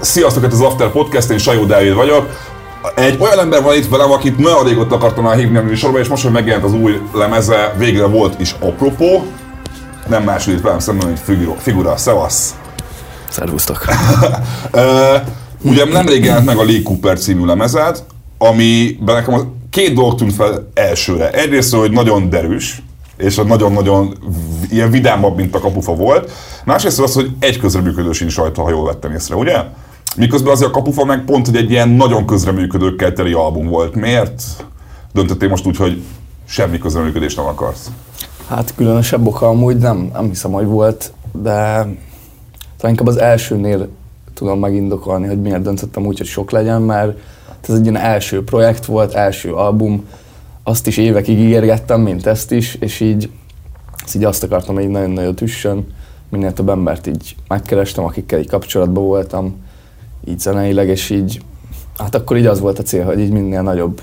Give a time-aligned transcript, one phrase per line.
[0.00, 2.48] Sziasztok, ez az After Podcast, én Sajó Dávid vagyok.
[2.94, 6.08] Egy olyan ember van itt velem, akit nagyon régóta akartam már hívni a műsorba, és
[6.08, 9.26] most, hogy megjelent az új lemeze, végre volt is apropó.
[10.08, 11.54] Nem más, itt velem szemben, mint figura.
[11.54, 11.96] figura.
[11.96, 12.54] Szevasz!
[13.28, 13.84] Szervusztok!
[15.70, 18.04] ugye nemrég jelent meg a Lee Cooper című lemezed,
[18.38, 21.30] amiben nekem az két dolog tűnt fel elsőre.
[21.30, 22.82] Egyrészt, hogy nagyon derűs,
[23.16, 24.18] és nagyon-nagyon
[24.70, 26.32] ilyen vidámabb, mint a kapufa volt.
[26.64, 29.64] Másrészt az, hogy egy közreműködő sincs rajta, ha jól vettem észre, ugye?
[30.16, 33.94] Miközben azért a kapufa meg pont, hogy egy ilyen nagyon közreműködőkkel teli album volt.
[33.94, 34.42] Miért
[35.12, 36.02] döntöttél most úgy, hogy
[36.44, 37.90] semmi közreműködést nem akarsz?
[38.48, 41.52] Hát különösebb oka amúgy nem, nem hiszem, hogy volt, de
[42.76, 43.88] talán inkább az elsőnél
[44.34, 47.18] tudom megindokolni, hogy miért döntöttem úgy, hogy sok legyen, mert
[47.68, 50.04] ez egy ilyen első projekt volt, első album,
[50.62, 53.30] azt is évekig ígérgettem, mint ezt is, és így,
[54.04, 55.86] ezt így azt akartam, hogy nagyon nagyot üssön,
[56.28, 59.56] minél több embert így megkerestem, akikkel így kapcsolatban voltam,
[60.24, 61.40] így zeneileg, és így,
[61.98, 64.02] hát akkor így az volt a cél, hogy így minél nagyobb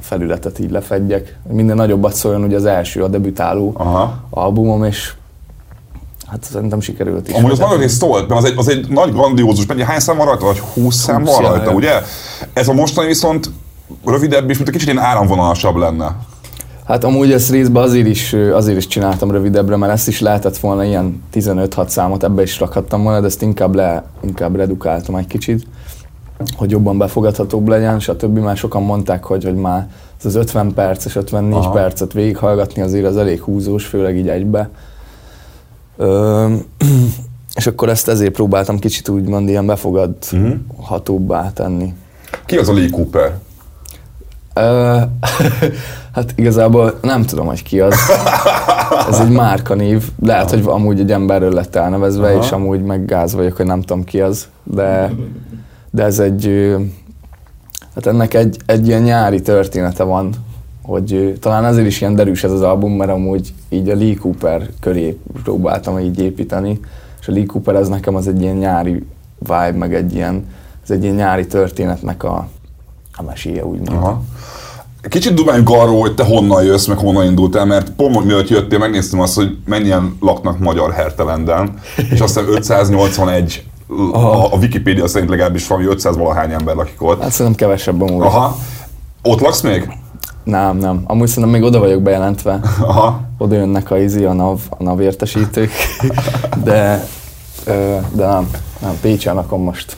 [0.00, 4.24] felületet így lefedjek, minél nagyobbat szóljon ugye az első, a debütáló Aha.
[4.30, 5.14] albumom, és
[6.30, 7.34] Hát szerintem sikerült is.
[7.34, 10.26] Amúgy az nagyon szólt, mert az egy, az egy nagy grandiózus, mert hány szám van
[10.26, 11.92] rajta, vagy 20 szám van rajta, ugye?
[12.52, 13.50] Ez a mostani viszont
[14.04, 16.16] rövidebb és mint egy kicsit ilyen áramvonalasabb lenne.
[16.84, 20.84] Hát amúgy ezt részben azért is, azért is csináltam rövidebbre, mert ezt is lehetett volna
[20.84, 25.66] ilyen 15-6 számot, ebbe is rakhattam volna, de ezt inkább, le, inkább redukáltam egy kicsit,
[26.56, 28.38] hogy jobban befogadhatóbb legyen, stb.
[28.38, 29.88] Már sokan mondták, hogy, hogy már
[30.24, 31.70] az 50 perces, 54 Aha.
[31.70, 34.70] percet végighallgatni azért az elég húzós, főleg így egybe.
[35.98, 36.46] Ö,
[37.58, 41.52] és akkor ezt ezért próbáltam kicsit úgymond ilyen befogadhatóbbá mhm.
[41.54, 41.94] tenni.
[42.46, 43.38] Ki az a Lee Cooper?
[46.14, 47.94] hát igazából nem tudom, hogy ki az.
[49.08, 50.10] Ez egy márkanév.
[50.22, 52.42] Lehet, hogy amúgy egy emberről lett elnevezve, Aha.
[52.42, 54.48] és amúgy meg gáz vagyok, hogy nem tudom ki az.
[54.62, 55.12] De,
[55.90, 56.74] de ez egy...
[57.94, 60.30] Hát ennek egy, egy ilyen nyári története van,
[60.88, 64.68] hogy talán ezért is ilyen derűs ez az album, mert amúgy így a Lee Cooper
[64.80, 66.80] köré próbáltam így építeni,
[67.20, 69.06] és a Lee Cooper ez nekem az egy ilyen nyári
[69.38, 70.46] vibe, meg egy ilyen,
[70.82, 72.48] ez egy ilyen nyári történetnek a,
[73.16, 73.88] a meséje, úgymond.
[73.88, 74.22] Aha.
[75.08, 79.20] Kicsit dubáljunk arról, hogy te honnan jössz, meg honnan indultál, mert pont mielőtt jöttél, megnéztem
[79.20, 81.78] azt, hogy mennyien laknak magyar Hertelenden,
[82.10, 83.64] és aztán 581
[84.12, 87.22] a, a Wikipédia szerint legalábbis valami 500 valahány ember lakik ott.
[87.22, 88.22] Hát szerintem kevesebb amúgy.
[88.22, 88.56] Aha.
[89.22, 89.88] Ott laksz még?
[90.48, 91.02] Nem, nem.
[91.04, 92.60] Amúgy szerintem még oda vagyok bejelentve.
[92.80, 93.20] Aha.
[93.38, 95.70] Oda jönnek a izi, a NAV, a NAV értesítők.
[96.64, 97.06] De,
[98.12, 98.50] de nem,
[98.80, 99.96] nem, Pécsen lakom most.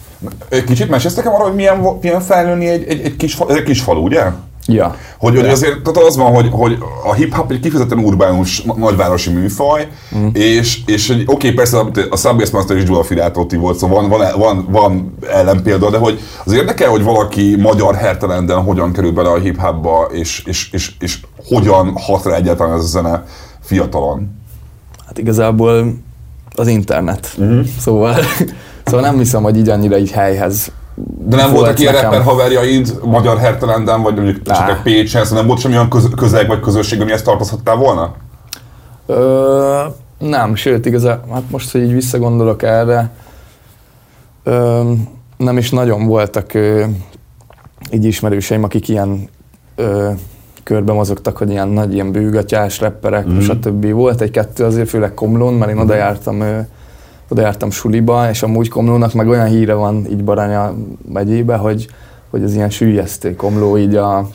[0.67, 4.03] Kicsit mesélsz nekem arra, hogy milyen, milyen felnőni egy, egy, egy, kis, egy kis falu,
[4.03, 4.25] ugye?
[4.67, 4.95] Ja.
[5.19, 9.89] Hogy, hogy azért tehát az van, hogy, hogy a hip-hop egy kifejezetten urbánus, nagyvárosi műfaj,
[10.17, 10.27] mm.
[10.33, 11.79] és, és oké, okay, persze
[12.11, 16.21] a Subway Master is Gyula Firátotti volt, szóval van, van, van, van ellenpélda, de hogy
[16.45, 21.19] az érdekel, hogy valaki magyar hertelenden hogyan kerül bele a hip-hopba, és, és, és, és
[21.49, 23.25] hogyan hat rá egyáltalán ez a zene
[23.61, 24.39] fiatalon?
[25.07, 25.95] Hát igazából
[26.55, 27.37] az internet.
[27.43, 27.61] Mm.
[27.79, 28.17] Szóval,
[28.85, 30.73] szóval nem hiszem, hogy így annyira így helyhez
[31.07, 35.61] de nem voltak ilyen rapper haverjaid magyar Hertelenden, vagy mondjuk esetleg Pécsen, szóval nem volt
[35.61, 38.15] semmilyen köz, közeg vagy közösség, amihez tartozhattál volna?
[39.07, 39.83] Ö,
[40.19, 43.11] nem, sőt, igazán, hát most, hogy így visszagondolok erre,
[44.43, 44.83] ö,
[45.37, 46.85] nem is nagyon voltak ö,
[47.91, 49.29] így ismerőseim, akik ilyen
[49.75, 50.11] ö,
[50.63, 53.39] körbe mozogtak, hogy ilyen nagy ilyen bőgatyás rapperek, mm.
[53.39, 53.91] stb.
[53.91, 56.61] Volt egy-kettő azért, főleg Komlón, mert én oda jártam ö,
[57.31, 60.75] oda jártam suliba, és amúgy Komlónak meg olyan híre van így Baranya
[61.13, 61.89] megyébe, hogy,
[62.31, 64.29] hogy az ilyen sűjesztő Komló így, a,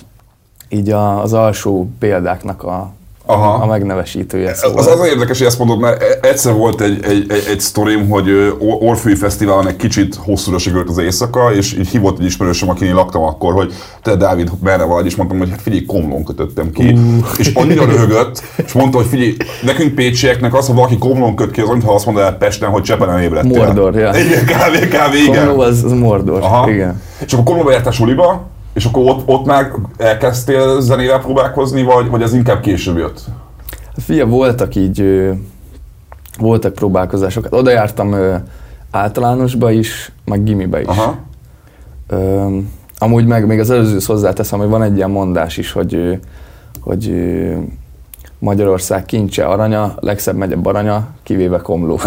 [0.69, 2.91] így a, az alsó példáknak a,
[3.25, 3.53] Aha.
[3.53, 4.53] a megnevesítője.
[4.53, 4.77] Szóval.
[4.77, 8.09] Az az érdekes, hogy ezt mondod, mert e- egyszer volt egy, egy, egy, egy sztorim,
[8.09, 12.93] hogy Orfői Fesztiválon egy kicsit hosszúra sikerült az éjszaka, és így hívott egy ismerősöm, akin
[12.93, 16.91] laktam akkor, hogy te Dávid, merre vagy, és mondtam, hogy hát figyelj, komlón kötöttem ki.
[16.91, 17.25] Uh.
[17.37, 21.61] És annyira röhögött, és mondta, hogy figyelj, nekünk pécsieknek az, ha valaki komlón köt ki,
[21.61, 23.65] az ha azt mondaná Pesten, hogy Csepelen ébredtél.
[23.65, 24.11] Mordor, ja.
[24.17, 25.45] Igen, kávé, kávé, igen.
[25.45, 26.71] Komló az, az Mordor, Aha.
[26.71, 27.01] igen.
[27.25, 32.23] És akkor komlóba jártál suliba, és akkor ott, ott már elkezdtél zenével próbálkozni, vagy, vagy
[32.23, 33.21] az inkább később jött?
[33.97, 35.29] Fia, voltak így,
[36.39, 37.43] voltak próbálkozások.
[37.43, 38.15] Hát oda jártam
[38.91, 40.87] általánosba is, meg gimibe is.
[40.87, 41.15] Aha.
[42.97, 46.19] Amúgy meg még az előzőhöz hozzáteszem, hogy van egy ilyen mondás is, hogy,
[46.81, 47.13] hogy
[48.39, 51.99] Magyarország kincse aranya, legszebb megye baranya, kivéve Komló.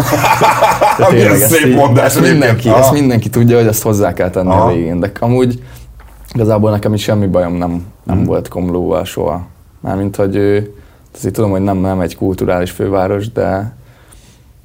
[1.09, 2.05] Tényleg, szép így, mondás.
[2.05, 4.69] Ezt mindenki, ezt mindenki tudja, hogy ezt hozzá kell tenni Aha.
[4.69, 4.99] a végén.
[4.99, 5.63] De amúgy
[6.33, 8.23] igazából nekem is semmi bajom nem, nem mm.
[8.23, 9.47] volt Komlóval soha.
[9.81, 10.61] Mármint, hogy
[11.15, 13.75] Azért tudom, hogy nem, nem egy kulturális főváros, de,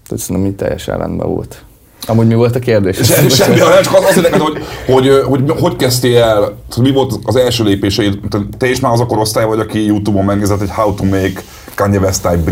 [0.08, 1.64] de szerintem így teljesen rendben volt.
[2.06, 2.96] Amúgy mi volt a kérdés?
[2.96, 7.18] Se, semmi, hanem csak az, az hogy, hogy, hogy, hogy, hogy kezdtél el, mi volt
[7.24, 8.18] az első lépéseid?
[8.58, 11.42] Te is már az a korosztály vagy, aki Youtube-on megnézett, hogy how to make
[11.74, 12.50] Kanye West type,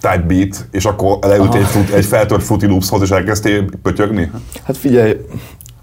[0.00, 4.30] type beat, és akkor leült egy, fut, egy feltört Fruity Loopshoz, és elkezdtél pötyögni?
[4.64, 5.16] Hát figyelj,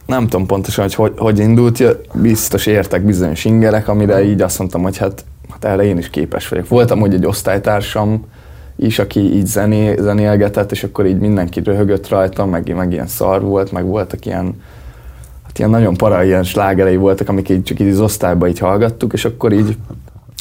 [0.10, 1.84] nem tudom pontosan, hogy hogy, hogy indult,
[2.14, 6.48] biztos értek bizonyos ingerek, amire így azt mondtam, hogy hát, hát erre én is képes
[6.48, 6.68] vagyok.
[6.68, 8.26] Voltam hogy egy osztálytársam
[8.76, 13.42] is, aki így zené, zenélgetett, és akkor így mindenki röhögött rajta, meg, meg ilyen szar
[13.42, 14.62] volt, meg voltak ilyen,
[15.46, 19.14] hát ilyen nagyon para ilyen slágerei voltak, amik így csak így az osztályban így hallgattuk,
[19.14, 19.78] és akkor így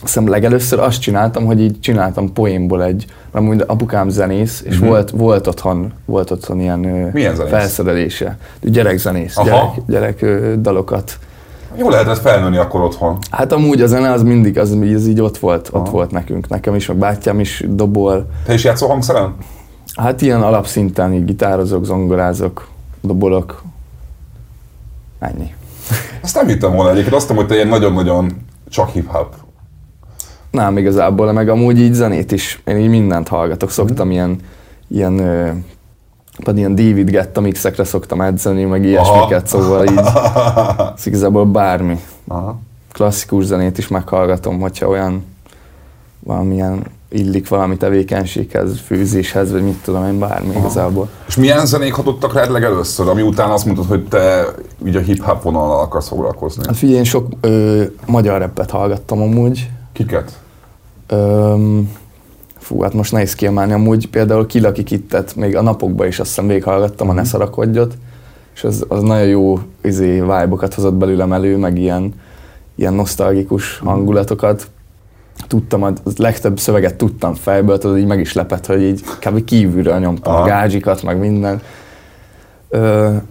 [0.01, 4.89] hiszem legelőször azt csináltam, hogy így csináltam poénból egy, mert amúgy apukám zenész, és mm-hmm.
[4.89, 6.79] volt, volt, otthon, volt otthon ilyen
[7.13, 7.51] Milyen zenész?
[7.51, 8.39] felszerelése.
[8.61, 10.25] Gyerekzenész, gyerek, gyerek
[10.61, 11.19] dalokat.
[11.77, 13.19] Jó lehetett felnőni akkor otthon.
[13.31, 15.83] Hát amúgy a zene az mindig, az, az így ott volt, Aha.
[15.83, 16.49] ott volt nekünk.
[16.49, 18.27] Nekem is, meg bátyám is dobol.
[18.47, 19.35] Te is játszol hangszeren?
[19.97, 22.69] Hát ilyen alapszinten, így gitározok, zongorázok,
[23.01, 23.63] dobolok.
[25.19, 25.55] Ennyi.
[26.23, 29.35] Azt nem hittem volna egyébként, azt mondtam, hogy te ilyen nagyon-nagyon csak hip-hop
[30.59, 34.11] nem igazából, meg amúgy így zenét is, én így mindent hallgatok, szoktam mm.
[34.11, 34.37] ilyen,
[34.89, 35.17] ilyen
[36.45, 39.63] pedig ilyen David Getta mixekre szoktam edzeni, meg ilyesmiket, Aha.
[39.63, 39.99] szóval így
[40.97, 41.99] ez igazából bármi.
[42.29, 42.59] Aha.
[42.93, 45.25] Klasszikus zenét is meghallgatom, hogyha olyan
[46.21, 50.59] valamilyen illik valami tevékenységhez, főzéshez, vagy mit tudom én, bármi Aha.
[50.59, 51.09] igazából.
[51.29, 54.45] És milyen zenék hatottak rád legelőször, ami után azt mondtad, hogy te
[54.87, 56.63] így a hip-hop vonalal akarsz foglalkozni?
[56.67, 60.39] Hát figyelj, én sok ö, magyar rappet hallgattam amúgy, Kiket?
[61.09, 61.91] Öm,
[62.59, 63.73] fú, hát most nehéz kiemelni.
[63.73, 67.97] Amúgy például Kilaki Kittet még a napokban is azt hiszem végighallgattam, a Ne szarakodjot,
[68.55, 72.15] és az, az nagyon jó izé, vibe hozott belőlem elő, meg ilyen,
[72.75, 73.89] ilyen nosztalgikus mhm.
[73.89, 74.71] hangulatokat.
[75.47, 79.45] Tudtam, a legtöbb szöveget tudtam fejből, tudod, így meg is lepett, hogy így kb.
[79.45, 80.43] kívülről nyomtam Aha.
[80.43, 81.61] a gázsikat, meg minden.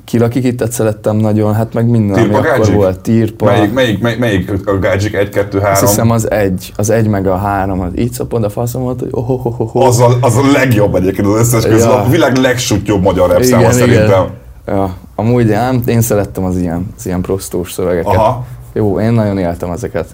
[0.04, 3.00] Kilakikittet szerettem nagyon, hát meg minden, Tirpa ami akkor volt.
[3.00, 3.46] Tirpa.
[3.46, 5.14] Melyik, melyik, melyik, melyik a gágyik?
[5.14, 5.74] Egy, kettő, három?
[5.74, 9.10] Azt hiszem az egy, az egy meg a három, az így szopod a faszomat, hogy
[9.12, 9.86] oh, oh, oh, oh.
[9.86, 12.04] Az, a, az a legjobb egyébként az összes közül, ja.
[12.04, 14.26] a világ legsuttyóbb magyar rap száma szerintem.
[14.68, 18.16] Ja, amúgy én, én szerettem az ilyen, az ilyen prostós szövegeket.
[18.16, 18.46] Aha.
[18.74, 20.08] Jó, én nagyon éltem ezeket.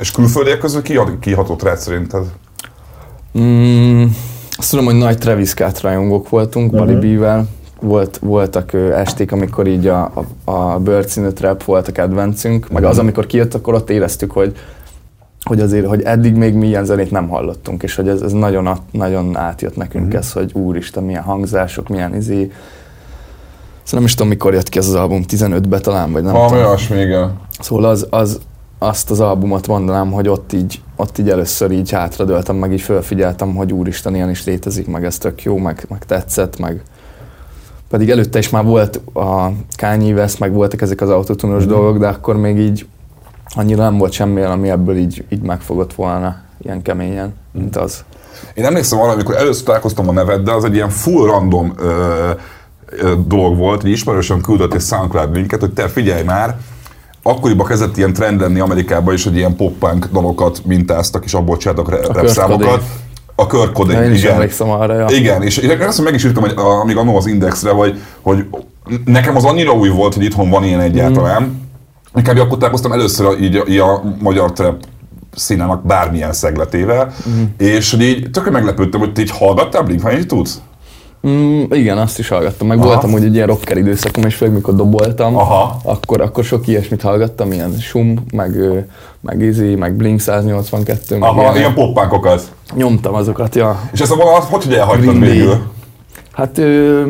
[0.00, 2.24] És külföldiek közül ki, ki hatott rád szerinted?
[3.38, 4.04] Mm,
[4.56, 6.86] azt tudom, hogy nagy Travis Scott rajongók voltunk, uh-huh.
[6.86, 7.48] Bali B-vel
[7.80, 10.12] volt, voltak esték, amikor így a,
[10.44, 13.04] a, a bőrcínű trap volt a kedvencünk, meg az, mhm.
[13.04, 14.56] amikor kijött, akkor ott éreztük, hogy,
[15.44, 18.68] hogy azért, hogy eddig még mi ilyen zenét nem hallottunk, és hogy ez, ez nagyon,
[18.90, 20.16] nagyon átjött nekünk mm.
[20.16, 22.50] ez, hogy úristen, milyen hangzások, milyen izé.
[23.82, 26.48] Szóval nem is tudom, mikor jött ki ez az album, 15-be talán, vagy nem ha,
[26.48, 26.74] tudom.
[26.90, 27.38] még igen.
[27.58, 28.40] Szóval az, az,
[28.78, 33.54] azt az albumot mondanám, hogy ott így, ott így először így hátradőltem, meg így felfigyeltem,
[33.54, 36.82] hogy úristen, ilyen is létezik, meg ez tök jó, meg, meg tetszett, meg,
[37.90, 41.68] pedig előtte is már volt a Kanye West, meg voltak ezek az autotunos mm.
[41.68, 42.86] dolgok, de akkor még így
[43.54, 47.60] annyira nem volt semmi, ami ebből így, így megfogott volna ilyen keményen, mm.
[47.60, 48.04] mint az.
[48.54, 52.30] Én emlékszem arra, amikor először találkoztam a neveddel, az egy ilyen full random ö,
[52.86, 56.56] ö, dolog volt, hogy ismerősen küldött egy SoundCloud linket, hogy te figyelj már,
[57.22, 61.88] akkoriban kezdett ilyen trend lenni Amerikában is, hogy ilyen pop-punk dalokat mintáztak, és abból csináltak
[63.40, 63.96] a körkodék.
[63.96, 64.34] Én is igen.
[64.34, 65.06] emlékszem arra, ja.
[65.08, 68.44] Igen, és én azt meg is írtam, hogy amíg annó az Indexre, vagy, hogy
[69.04, 71.42] nekem az annyira új volt, hogy itthon van ilyen egyáltalán.
[71.42, 72.16] Mm.
[72.16, 74.84] Inkább akkor találkoztam először a, így, így a magyar trap
[75.34, 77.42] színának bármilyen szegletével, mm.
[77.58, 80.60] és hogy így tökre meglepődtem, hogy te így hallgattál blink tudsz?
[81.28, 82.66] Mm, igen, azt is hallgattam.
[82.66, 82.86] Meg Aha.
[82.86, 85.80] voltam, hogy egy ilyen rocker időszakom, és főleg mikor doboltam, Aha.
[85.84, 88.56] Akkor, akkor sok ilyesmit hallgattam, ilyen Sum, meg,
[89.20, 91.18] meg Izzy, meg Blink 182.
[91.18, 92.52] Meg Aha, ilyen, ilyen poppánkokat.
[92.74, 93.80] Nyomtam azokat, ja.
[93.92, 95.58] És ezt a vonalat hogy, hogy elhagytad végül?
[96.32, 97.02] Hát ö,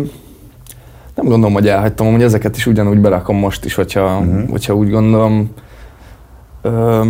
[1.15, 4.51] nem gondolom, hogy elhagytam, hogy ezeket is ugyanúgy berakom most is, hogyha, uh-huh.
[4.51, 5.51] hogyha úgy gondolom.
[6.63, 7.05] Ö,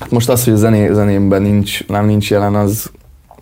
[0.00, 2.90] hát most az, hogy a zené, zenémben nincs, nem nincs jelen, az,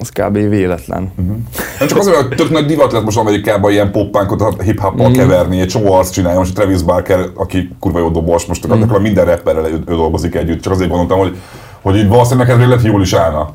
[0.03, 0.33] az kb.
[0.33, 1.13] véletlen.
[1.19, 1.37] Uh-huh.
[1.79, 5.13] Nem csak azért, hogy tök nagy divat lett most Amerikában ilyen poppánkot hip hop mm.
[5.13, 8.83] keverni, egy csomó arc csinálja, most Travis Barker, aki kurva jó dobos, most mm.
[8.83, 11.37] akkor minden rapperrel ő, ő, dolgozik együtt, csak azért gondoltam, hogy,
[11.83, 13.53] hogy így valószínűleg neked lehet jól is állna.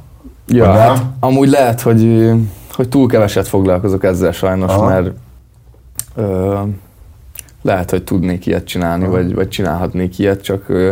[0.47, 2.31] Ja, hát amúgy lehet, hogy,
[2.71, 4.87] hogy túl keveset foglalkozok ezzel sajnos, Aha.
[4.87, 5.11] mert
[6.15, 6.59] ö,
[7.61, 10.91] lehet, hogy tudnék ilyet csinálni, vagy, vagy csinálhatnék ilyet, csak ö,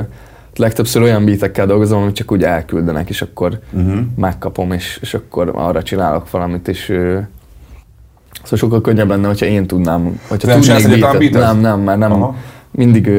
[0.57, 3.99] legtöbbször olyan beatekkel dolgozom, amit csak úgy elküldenek, és akkor uh-huh.
[4.15, 6.83] megkapom, és, és akkor arra csinálok valamit, és
[8.43, 11.31] szóval sokkal könnyebb lenne, hogyha én tudnám, hogyha nem tudnék beatet.
[11.31, 12.35] Nem, nem, mert nem, Aha.
[12.71, 13.09] mindig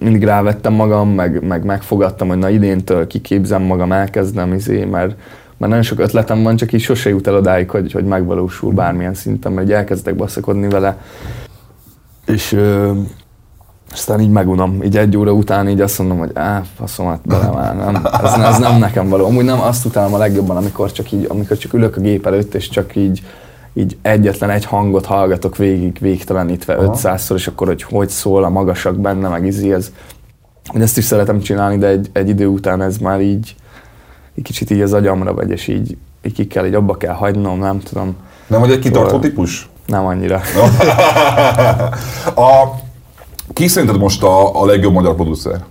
[0.00, 5.16] mindig rávettem magam, meg, meg megfogadtam, hogy na idéntől kiképzem magam, elkezdem, izé, mert,
[5.56, 9.14] mert nagyon sok ötletem van, csak így sose jut el odáig, hogy, hogy megvalósul bármilyen
[9.14, 10.98] szinten, mert elkezdek baszakodni vele,
[12.26, 12.56] és
[13.94, 17.76] aztán így megunom, így egy óra után így azt mondom, hogy á, faszomat bele már,
[17.76, 19.24] nem, ez, ez, nem nekem való.
[19.26, 22.54] Amúgy nem azt utálom a legjobban, amikor csak így, amikor csak ülök a gép előtt,
[22.54, 23.22] és csak így,
[23.72, 28.96] így egyetlen egy hangot hallgatok végig, végtelenítve 500-szor, és akkor, hogy hogy szól a magasak
[28.96, 29.92] benne, meg izi, ez,
[30.74, 33.54] ezt is szeretem csinálni, de egy, egy idő után ez már így,
[34.36, 37.58] egy kicsit így az agyamra vagy, és így, így ki kell, így abba kell hagynom,
[37.58, 38.16] nem tudom.
[38.46, 39.68] Nem vagy egy kitartó szóval, típus?
[39.86, 40.40] Nem annyira.
[42.34, 42.82] a,
[43.54, 45.64] ki szerinted most a, a legjobb magyar producer?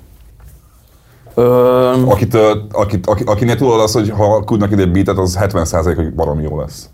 [1.34, 2.04] Ö...
[2.06, 2.38] Akit,
[2.72, 6.44] akit, akit, akinél tudod az, hogy ha küldnek ide egy beatet, az 70% hogy baromi
[6.44, 6.90] jó lesz.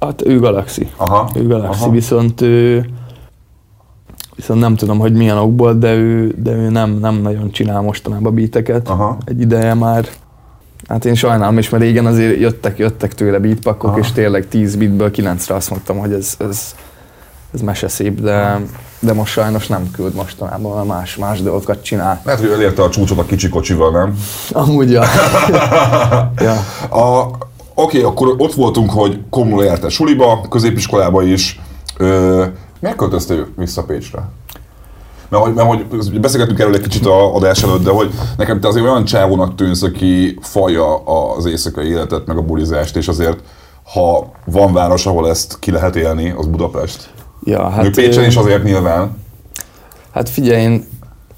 [0.00, 0.88] Hát ő Galaxy.
[0.96, 1.30] Aha.
[1.34, 1.90] Ő Galaxy, Aha.
[1.90, 2.86] viszont ő,
[4.36, 8.34] viszont nem tudom, hogy milyen okból, de ő, de ő nem, nem nagyon csinál mostanában
[8.34, 8.88] beateket.
[8.88, 9.16] Aha.
[9.24, 10.06] Egy ideje már.
[10.88, 13.98] Hát én sajnálom is, mert régen azért jöttek, jöttek tőle beatpakok, Aha.
[13.98, 16.74] és tényleg 10 beatből 9-re azt mondtam, hogy ez, ez,
[17.54, 18.60] ez meseszép, de,
[19.00, 22.20] de most sajnos nem küld mostanában, mert más, más dolgokat csinál.
[22.24, 24.18] Lehet, hogy elérte a csúcsot a kicsi kocsival, nem?
[24.52, 25.04] Amúgy, ja.
[26.48, 26.52] ja.
[27.00, 27.30] A,
[27.74, 31.60] oké, akkor ott voltunk, hogy kommunul jártál suliba, középiskolába is.
[31.96, 32.44] Ö,
[32.80, 34.28] miért költöztél vissza Pécsre?
[35.28, 38.68] Mert hogy, mert hogy beszélgettünk erről egy kicsit a adás előtt, de hogy nekem te
[38.68, 43.38] azért olyan csávónak tűnsz, aki falja az éjszakai életet, meg a bulizást, és azért
[43.92, 47.10] ha van város, ahol ezt ki lehet élni, az Budapest.
[47.46, 49.16] Ja Hát, Pécsen is azért nyilván.
[50.10, 50.84] Hát figyelj, én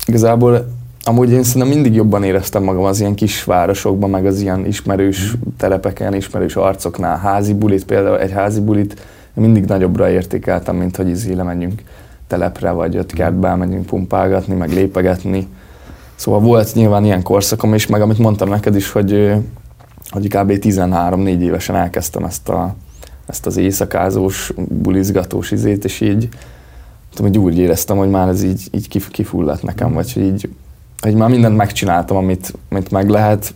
[0.07, 0.67] igazából
[1.03, 5.35] amúgy én szerintem mindig jobban éreztem magam az ilyen kis városokban, meg az ilyen ismerős
[5.57, 7.17] telepeken, ismerős arcoknál.
[7.17, 11.83] Házi bulit, például egy házi bulit mindig nagyobbra értékeltem, mint hogy izé lemegyünk
[12.27, 15.49] telepre, vagy öt kertbe megyünk pumpálgatni, meg lépegetni.
[16.15, 19.33] Szóval volt nyilván ilyen korszakom is, meg amit mondtam neked is, hogy,
[20.11, 20.53] hogy kb.
[20.53, 22.75] 13-4 évesen elkezdtem ezt, a,
[23.29, 26.29] ezt az éjszakázós, bulizgatós izét, és így
[27.15, 30.49] tudom, hogy úgy éreztem, hogy már ez így, így kif- kifulladt nekem, vagy hogy így,
[31.01, 33.55] hogy már mindent megcsináltam, amit, amit meg lehet,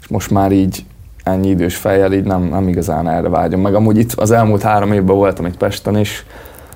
[0.00, 0.84] és most már így
[1.22, 3.60] ennyi idős fejjel így nem, nem igazán erre vágyom.
[3.60, 6.22] Meg amúgy itt az elmúlt három évben voltam itt Pesten, és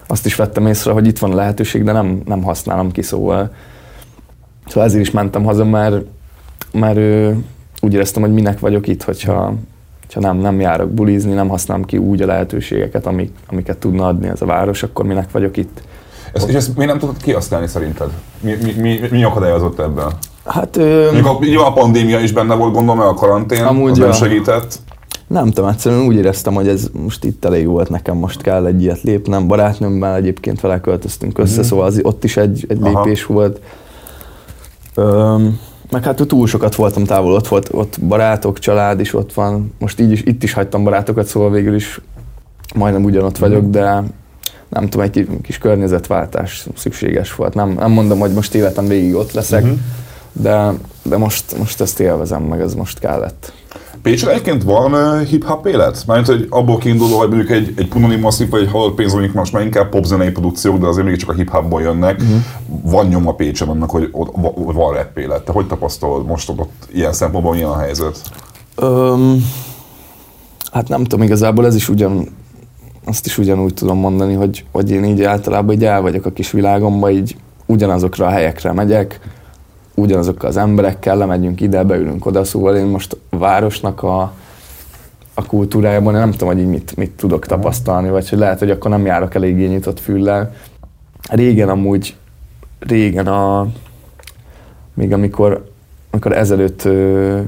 [0.07, 3.55] azt is vettem észre, hogy itt van lehetőség, de nem, nem használom ki, szóval,
[4.67, 6.05] szóval ezért is mentem haza, mert,
[6.73, 6.99] mert
[7.81, 9.55] úgy éreztem, hogy minek vagyok itt, hogyha,
[10.06, 14.28] hogyha nem, nem járok bulizni, nem használom ki úgy a lehetőségeket, amik, amiket tudna adni
[14.28, 15.82] ez a város, akkor minek vagyok itt.
[16.32, 18.08] Ezt, és ezt miért nem tudod kihasználni szerinted?
[18.40, 20.06] Mi, mi, mi, mi akadályozott ebben?
[20.44, 24.06] Hát ö, a, nyilván a pandémia is benne volt, gondolom, a karantén Amúgy az nem
[24.06, 24.12] ja.
[24.14, 24.78] segített.
[25.26, 28.82] nem tudom, egyszerűen úgy éreztem, hogy ez most itt elég volt nekem, most kell egy
[28.82, 29.46] ilyet lépnem.
[29.46, 31.66] Barátnőmmel egyébként vele költöztünk össze, Mhm.
[31.68, 33.02] szóval az, ott is egy, egy Aha.
[33.02, 33.61] lépés volt.
[34.94, 35.61] Öm,
[35.95, 39.75] meg hát túl sokat voltam távol, ott volt ott barátok, család is ott van.
[39.79, 42.01] Most így is, itt is hagytam barátokat, szóval végül is
[42.75, 44.03] majdnem ugyanott vagyok, de
[44.69, 47.55] nem tudom, egy ki- kis környezetváltás szükséges volt.
[47.55, 49.73] Nem, nem mondom, hogy most életem végig ott leszek, Mhm.
[50.33, 50.73] de,
[51.03, 53.53] de most, most ezt élvezem, meg ez most kellett.
[54.04, 56.02] Pécsen egyébként van hip-hop élet?
[56.06, 59.32] Mármint, hogy abból kiindulva, hogy mondjuk egy, egy Punani Massive vagy egy halott pénz, amik
[59.32, 62.18] most már inkább popzenei produkciók, de azért mégiscsak a hip-hopból jönnek.
[62.23, 62.34] Mhm.
[62.66, 65.44] Van nyoma Pécsen annak, hogy ott va- van rap élet.
[65.44, 68.20] Te hogy tapasztalod most ott, ott ilyen szempontból milyen a helyzet?
[68.76, 69.44] Öm,
[70.73, 72.28] hát nem tudom, igazából ez is ugyan,
[73.04, 76.50] azt is ugyanúgy tudom mondani, hogy, hogy én így általában így el vagyok a kis
[76.50, 79.20] világomban, így ugyanazokra a helyekre megyek,
[79.95, 84.33] ugyanazokkal az emberekkel, lemegyünk ide, beülünk oda, szóval én most a városnak a,
[85.35, 88.91] a kultúrájában nem tudom, hogy így mit, mit tudok tapasztalni, vagy hogy lehet, hogy akkor
[88.91, 90.55] nem járok eléggé nyitott füllel.
[91.31, 92.17] Régen amúgy,
[92.79, 93.67] régen a,
[94.95, 95.71] még amikor,
[96.11, 96.89] amikor ezelőtt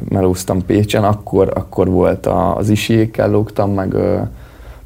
[0.09, 3.95] melóztam Pécsen, akkor, akkor volt az isiékkel lógtam, meg,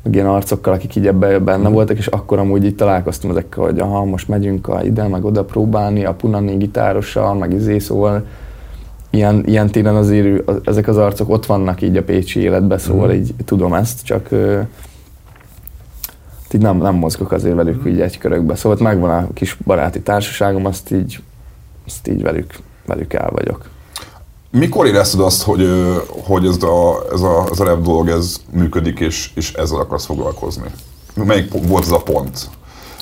[0.02, 3.78] meg ilyen arcokkal, akik így ebbe, benne voltak, és akkor amúgy így találkoztam ezekkel, hogy
[3.78, 8.26] aha, most megyünk a ide, meg oda próbálni, a Punani gitárossal, meg izé, szóval
[9.10, 13.06] ilyen, ilyen téren azért az- ezek az arcok ott vannak így a pécsi életben, szóval
[13.06, 13.16] Mhm.
[13.16, 14.60] így tudom ezt, csak ö,
[16.52, 18.54] így nem, nem mozgok azért velük így egy körökbe.
[18.54, 21.22] Szóval megvan a kis baráti társaságom, azt így,
[21.86, 22.54] azt így velük,
[22.86, 23.68] velük el vagyok.
[24.50, 25.68] Mikor érezted azt, hogy,
[26.24, 30.04] hogy ez a, ez a, ez a rap dolog ez működik, és, és ezzel akarsz
[30.04, 30.68] foglalkozni?
[31.14, 32.50] Melyik volt ez a pont?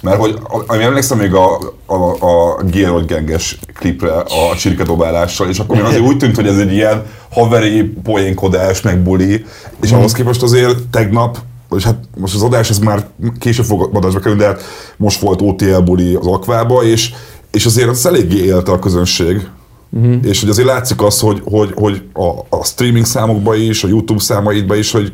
[0.02, 5.76] Mert hogy, ami emlékszem még a, a, a Gerold Genges klipre a csirkedobálással, és akkor
[5.76, 9.44] még azért úgy tűnt, hogy ez egy ilyen haveri poénkodás, meg buli,
[9.80, 11.38] és ahhoz képest azért tegnap,
[11.76, 14.62] és hát most az adás ez már később fog adásba kerülni, de hát
[14.96, 17.12] most volt OTL buli az Akvába, és,
[17.50, 19.48] és azért az eléggé élte a közönség.
[19.90, 20.14] Uh-huh.
[20.22, 24.20] És hogy azért látszik az, hogy, hogy, hogy a, a streaming számokba is, a YouTube
[24.20, 25.12] számaidba is, hogy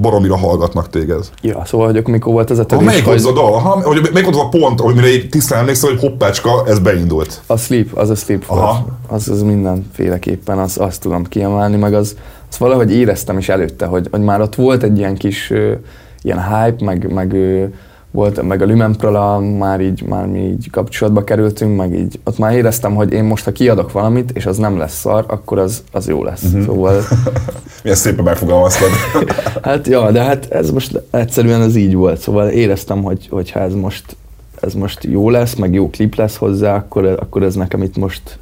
[0.00, 1.24] baromira hallgatnak téged.
[1.42, 2.84] Ja, szóval, hogy mikor volt ez a törés?
[2.84, 3.14] Ha, melyik hogy...
[3.14, 3.58] az a dal?
[3.58, 7.40] Ha, hogy melyik az a pont, hogy mire tisztán emlékszel, hogy hoppácska, ez beindult?
[7.46, 8.86] A Sleep, az a Sleep Aha.
[9.08, 12.16] Az, az mindenféleképpen, az, azt tudom kiemelni, meg az,
[12.50, 15.52] az valahogy éreztem is előtte, hogy, hogy már ott volt egy ilyen kis
[16.22, 17.36] ilyen hype, meg, meg
[18.16, 22.54] volt, meg a Lumenprola már így, már mi így kapcsolatba kerültünk, meg így ott már
[22.54, 26.08] éreztem, hogy én most, ha kiadok valamit, és az nem lesz szar, akkor az, az
[26.08, 26.42] jó lesz.
[26.42, 26.64] Uh-huh.
[26.64, 27.02] Szóval...
[27.82, 28.88] Milyen szépen megfogalmaztad.
[29.62, 33.60] hát ja, de hát ez most egyszerűen ez így volt, szóval éreztem, hogy, hogy ha
[33.60, 34.16] ez most,
[34.60, 38.38] ez most jó lesz, meg jó klip lesz hozzá, akkor, akkor ez nekem itt most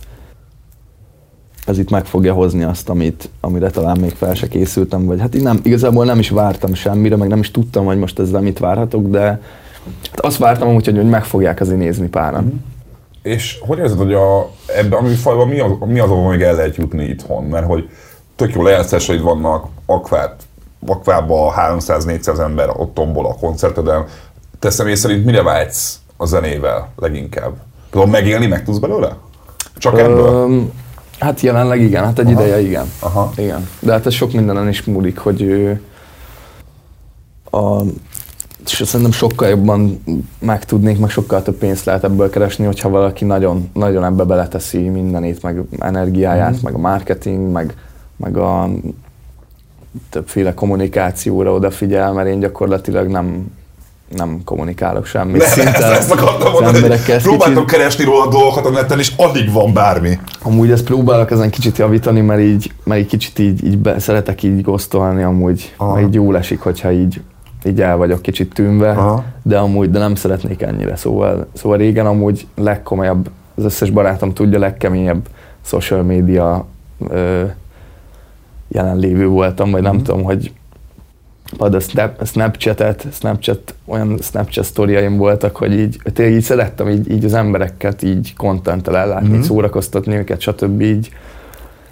[1.66, 5.34] ez itt meg fogja hozni azt, amit, amire talán még fel se készültem, vagy hát
[5.34, 8.58] én nem, igazából nem is vártam semmire, meg nem is tudtam, hogy most ezzel mit
[8.58, 9.40] várhatok, de
[10.10, 12.44] hát azt vártam amúgy, hogy, meg fogják azért nézni páran.
[12.44, 12.72] Mm.
[13.22, 16.54] És hogy érzed, hogy a, ebben a műfajban mi az, mi az, ahol még el
[16.54, 17.44] lehet jutni itthon?
[17.44, 17.88] Mert hogy
[18.36, 20.42] tök jó lejátszásaid vannak, akvát,
[20.86, 24.04] akvában 300-400 ember ott tombol a koncerteden.
[24.58, 27.52] Te személy szerint mire vágysz a zenével leginkább?
[27.90, 29.16] Tudom megélni, meg tudsz belőle?
[29.78, 30.44] Csak ebből?
[30.44, 30.72] Um,
[31.18, 32.42] Hát jelenleg igen, hát egy Aha.
[32.42, 32.92] ideje igen.
[32.98, 33.30] Aha.
[33.36, 33.68] igen.
[33.78, 35.68] De hát ez sok mindenen is múlik, hogy
[37.50, 37.82] a,
[38.70, 40.02] és szerintem sokkal jobban
[40.38, 45.42] megtudnék, meg sokkal több pénzt lehet ebből keresni, hogyha valaki nagyon, nagyon ebbe beleteszi mindenét,
[45.42, 46.62] meg energiáját, mm.
[46.62, 47.74] meg a marketing, meg,
[48.16, 48.68] meg a
[50.10, 53.52] többféle kommunikációra odafigyel, mert én gyakorlatilag nem,
[54.08, 55.36] nem kommunikálok semmit.
[55.36, 57.78] Ne, szinte ezt, ezt akartam mondani, hogy próbáltok kicsit...
[57.78, 60.18] keresni róla dolgokat a neten, és alig van bármi.
[60.42, 64.42] Amúgy ezt próbálok ezen kicsit javítani, mert így, mert így kicsit így, így be, szeretek
[64.42, 65.94] így gosztolni, amúgy, Aha.
[65.94, 67.20] mert így jól esik, hogyha így,
[67.66, 69.24] így el vagyok kicsit tűnve, Aha.
[69.42, 70.96] de amúgy, de nem szeretnék ennyire.
[70.96, 75.28] Szóval, szóval régen amúgy legkomolyabb, az összes barátom tudja, legkeményebb
[75.62, 76.66] social media
[77.08, 77.44] ö,
[78.68, 80.02] jelenlévő voltam, vagy nem mm.
[80.02, 80.52] tudom, hogy
[81.58, 87.10] ad a, snap, Snapchat-et, Snapchat, olyan Snapchat sztoriaim voltak, hogy így, tényleg így szerettem így,
[87.10, 89.40] így az embereket így kontenttel ellátni, mm-hmm.
[89.40, 90.80] szórakoztatni őket, stb.
[90.80, 91.10] így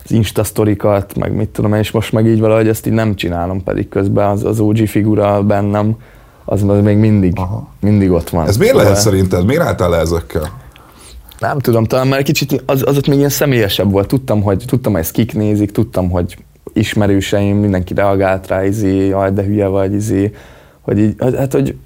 [0.04, 3.62] az Insta sztorikat, meg mit tudom és most meg így valahogy ezt így nem csinálom,
[3.62, 5.96] pedig közben az, az OG figura bennem,
[6.44, 7.68] az, az még mindig, Aha.
[7.80, 8.46] mindig ott van.
[8.46, 9.44] Ez miért lehet szerinted?
[9.44, 10.60] Miért álltál le ezekkel?
[11.38, 14.08] Nem tudom, talán már kicsit az, az ott még ilyen személyesebb volt.
[14.08, 16.36] Tudtam, hogy, tudtam, hogy ezt kik nézik, tudtam, hogy
[16.72, 20.34] ismerőseim, mindenki reagált rá, izé, jaj, de hülye vagy, izé,
[20.80, 21.76] hogy így, hát, hogy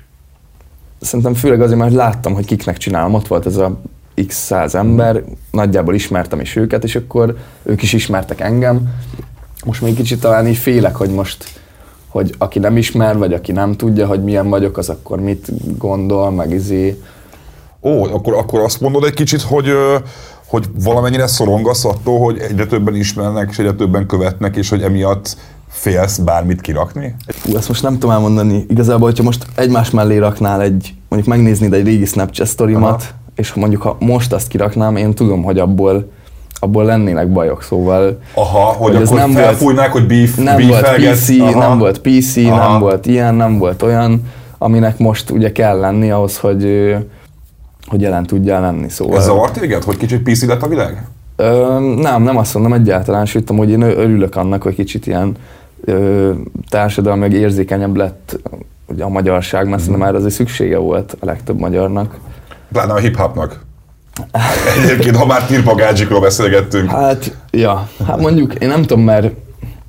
[1.00, 3.80] szerintem főleg azért, mert láttam, hogy kiknek csinálom, ott volt ez a
[4.26, 8.94] x száz ember, nagyjából ismertem is őket, és akkor ők is ismertek engem.
[9.64, 11.44] Most még kicsit talán így félek, hogy most,
[12.08, 16.30] hogy aki nem ismer, vagy aki nem tudja, hogy milyen vagyok, az akkor mit gondol,
[16.30, 17.02] meg izé.
[17.82, 19.72] Ó, akkor, akkor azt mondod egy kicsit, hogy
[20.46, 25.36] hogy valamennyire szorongasz attól, hogy egyre többen ismernek, és egyre többen követnek, és hogy emiatt
[25.68, 27.14] félsz bármit kirakni?
[27.26, 28.64] Fú, ezt most nem tudom elmondani.
[28.68, 33.82] Igazából, hogyha most egymás mellé raknál egy, mondjuk megnéznéd egy régi Snapchat sztorimat, és mondjuk
[33.82, 36.10] ha most azt kiraknám, én tudom, hogy abból
[36.60, 38.18] abból lennének bajok, szóval...
[38.34, 41.58] Aha, hogy, hogy akkor nem felfújnák, hogy beef, nem volt PC, Aha.
[41.58, 42.70] nem volt PC, Aha.
[42.70, 44.22] nem volt ilyen, nem volt olyan,
[44.58, 46.94] aminek most ugye kell lenni ahhoz, hogy
[47.86, 48.88] hogy jelen tudjál lenni.
[48.88, 49.16] Szóval...
[49.16, 51.06] Ez zavart téged, hogy kicsit PC lett a világ?
[51.36, 55.36] Ö, nem, nem azt mondom egyáltalán, sőt, hogy én örülök annak, hogy kicsit ilyen
[55.84, 56.30] ö,
[56.68, 58.38] társadalmi, meg érzékenyebb lett
[58.86, 59.94] ugye a magyarság, mert mm.
[59.94, 62.18] már azért szüksége volt a legtöbb magyarnak.
[62.76, 63.60] Pláne a hip-hopnak.
[64.82, 66.90] Egyébként, ha már tirpagádzsikról beszélgettünk.
[66.90, 69.30] Hát, ja, hát mondjuk, én nem tudom, mert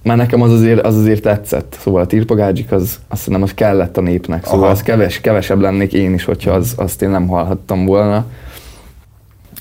[0.04, 1.78] mert nekem az azért, az azért tetszett.
[1.80, 4.46] Szóval a tirpagágyik az, azt hiszem, az kellett a népnek.
[4.46, 4.72] Szóval Aha.
[4.72, 8.26] az keves, kevesebb lennék én is, hogyha az, azt én nem hallhattam volna.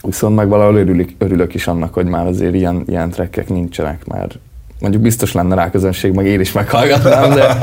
[0.02, 4.38] Viszont meg valahol örülök, örülök is annak, hogy már azért ilyen, ilyen trekkek nincsenek, mert
[4.80, 7.56] mondjuk biztos lenne rá közönség, meg én is meghallgatnám, de,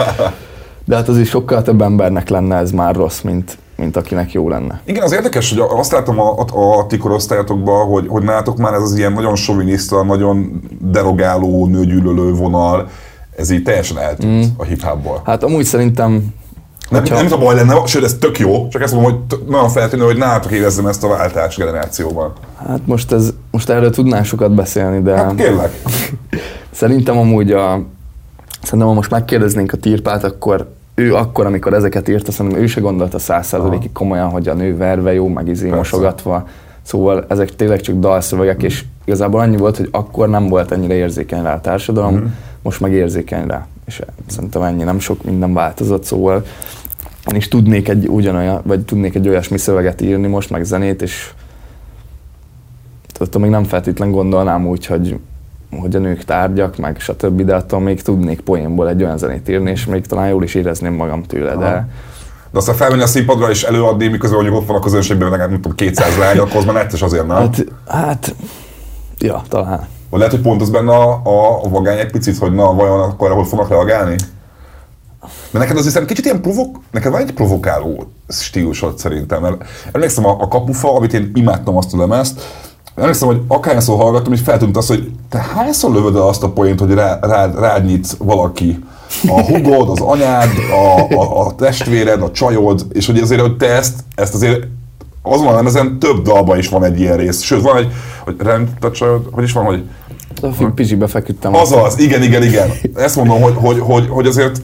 [0.86, 4.82] de hát azért sokkal több embernek lenne ez már rossz, mint, mint akinek jó lenne.
[4.84, 8.74] Igen, az érdekes, hogy azt látom a, a, a ti korosztályatokban, hogy, hogy nálatok már
[8.74, 12.90] ez az ilyen nagyon soviniszta, nagyon derogáló, nőgyűlölő vonal,
[13.38, 14.50] ez így teljesen eltűnt mm.
[14.58, 15.22] a hip-hopból.
[15.26, 16.34] Hát amúgy szerintem
[16.90, 17.16] nem, hogyha...
[17.16, 20.04] nem, nem a baj lenne, sőt ez tök jó, csak ezt mondom, hogy nagyon feltűnő,
[20.04, 22.34] hogy nálatok érezzem ezt a váltás generációban.
[22.68, 25.16] Hát most, ez, most erről tudnál sokat beszélni, de...
[25.16, 25.82] Hát kérlek.
[26.72, 27.86] szerintem amúgy a...
[28.62, 32.82] Szerintem ha most megkérdeznénk a tirpát, akkor ő akkor, amikor ezeket írta, szerintem ő se
[32.82, 36.48] gondolta százszerzalékig komolyan, hogy a nő verve jó, meg izé mosogatva.
[36.82, 38.66] Szóval ezek tényleg csak dalszövegek, mm.
[38.66, 42.26] és igazából annyi volt, hogy akkor nem volt ennyire érzékeny rá a társadalom, mm.
[42.62, 43.68] most meg érzékeny rá.
[43.86, 46.46] És szerintem ennyi, nem sok minden változott, szóval
[47.32, 51.32] én is tudnék egy ugyanolyan, vagy tudnék egy olyasmi szöveget írni most, meg zenét, és
[53.20, 55.20] attól még nem feltétlen gondolnám úgy, hogy,
[55.80, 59.72] hogy a nők tárgyak, meg stb., de attól még tudnék poénból egy olyan zenét írni,
[59.72, 61.88] és még talán jól is érezném magam tőle, de
[62.52, 65.52] De aztán felmenni a színpadra és előadni, miközben mondjuk ott van a közönségben, meg nem
[65.52, 67.38] tudom, 200 lány, akkor az már netes azért, nem?
[67.38, 68.36] hát, hát
[69.18, 69.88] ja, talán.
[70.10, 73.00] Vagy lehet, hogy pont az benne a, a, a vagány egy picit, hogy na, vajon
[73.00, 74.16] akkor ahol fognak reagálni?
[75.52, 80.26] Mert neked az hiszem kicsit ilyen provok, neked van egy provokáló stílusod szerintem, mert emlékszem
[80.26, 82.42] a, a kapufa, amit én imádtam azt a lemezt,
[82.96, 86.80] emlékszem, hogy akárszor hallgattam, hogy feltűnt az, hogy te hányszor lövöd el azt a poént,
[86.80, 88.80] hogy rá, rá, rád nyit valaki,
[89.28, 93.68] a hugod, az anyád, a, a, a testvéred, a csajod, és hogy azért, hogy te
[93.68, 94.68] ezt, ezt azért
[95.22, 97.42] azon a lemezen több dalban is van egy ilyen rész.
[97.42, 97.92] Sőt, van egy,
[98.24, 99.84] hogy rend a csajod, hogy is van, hogy
[100.76, 101.56] pizsibe feküdtem.
[101.56, 102.72] Azaz, igen, igen, igen.
[102.96, 104.62] Ezt mondom, hogy, hogy, hogy, hogy azért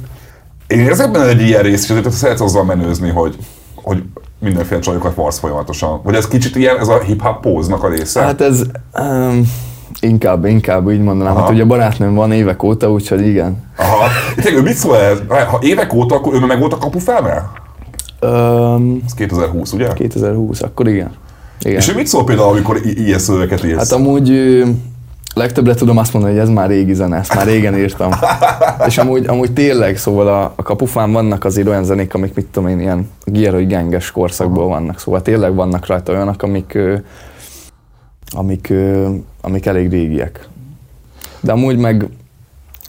[0.68, 3.38] én érzek benne egy ilyen rész, és azért szeretsz azzal menőzni, hogy,
[3.76, 4.04] hogy
[4.40, 6.00] mindenféle csajokat varsz folyamatosan.
[6.04, 8.22] Vagy ez kicsit ilyen, ez a hip-hop póznak a része?
[8.22, 8.62] Hát ez
[9.00, 9.42] um,
[10.02, 11.34] inkább, inkább így mondanám.
[11.34, 11.42] Aha.
[11.42, 13.64] Hát ugye barátnőm van évek óta, úgyhogy igen.
[13.78, 14.08] Aha.
[14.42, 15.18] Tényleg, ő mit szól ez?
[15.28, 17.52] Ha évek óta, akkor ő meg volt a kapufámel?
[18.22, 19.94] Um, Ez 2020, ugye?
[19.94, 21.12] 2020, akkor igen.
[21.62, 21.78] igen.
[21.78, 23.78] És ő mit szól például, amikor i- ilyen szövegeket írsz?
[23.78, 24.30] Hát amúgy
[25.34, 28.12] legtöbbre tudom azt mondani, hogy ez már régi zene, ezt már régen írtam.
[28.88, 32.70] És amúgy, amúgy tényleg, szóval a, a kapufán vannak azért olyan zenék, amik mit tudom
[32.70, 36.78] én, ilyen Gieroy genges korszakból vannak, szóval tényleg vannak rajta olyanok, amik,
[38.36, 38.74] amik,
[39.42, 40.48] amik elég régiek.
[41.42, 42.10] De amúgy meg,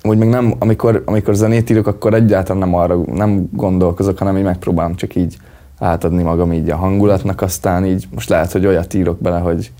[0.02, 4.42] amúgy meg nem, amikor, amikor zenét írok, akkor egyáltalán nem arra nem gondolkozok, hanem így
[4.42, 5.36] megpróbálom csak így
[5.78, 9.72] átadni magam így a hangulatnak, aztán így most lehet, hogy olyat írok bele, hogy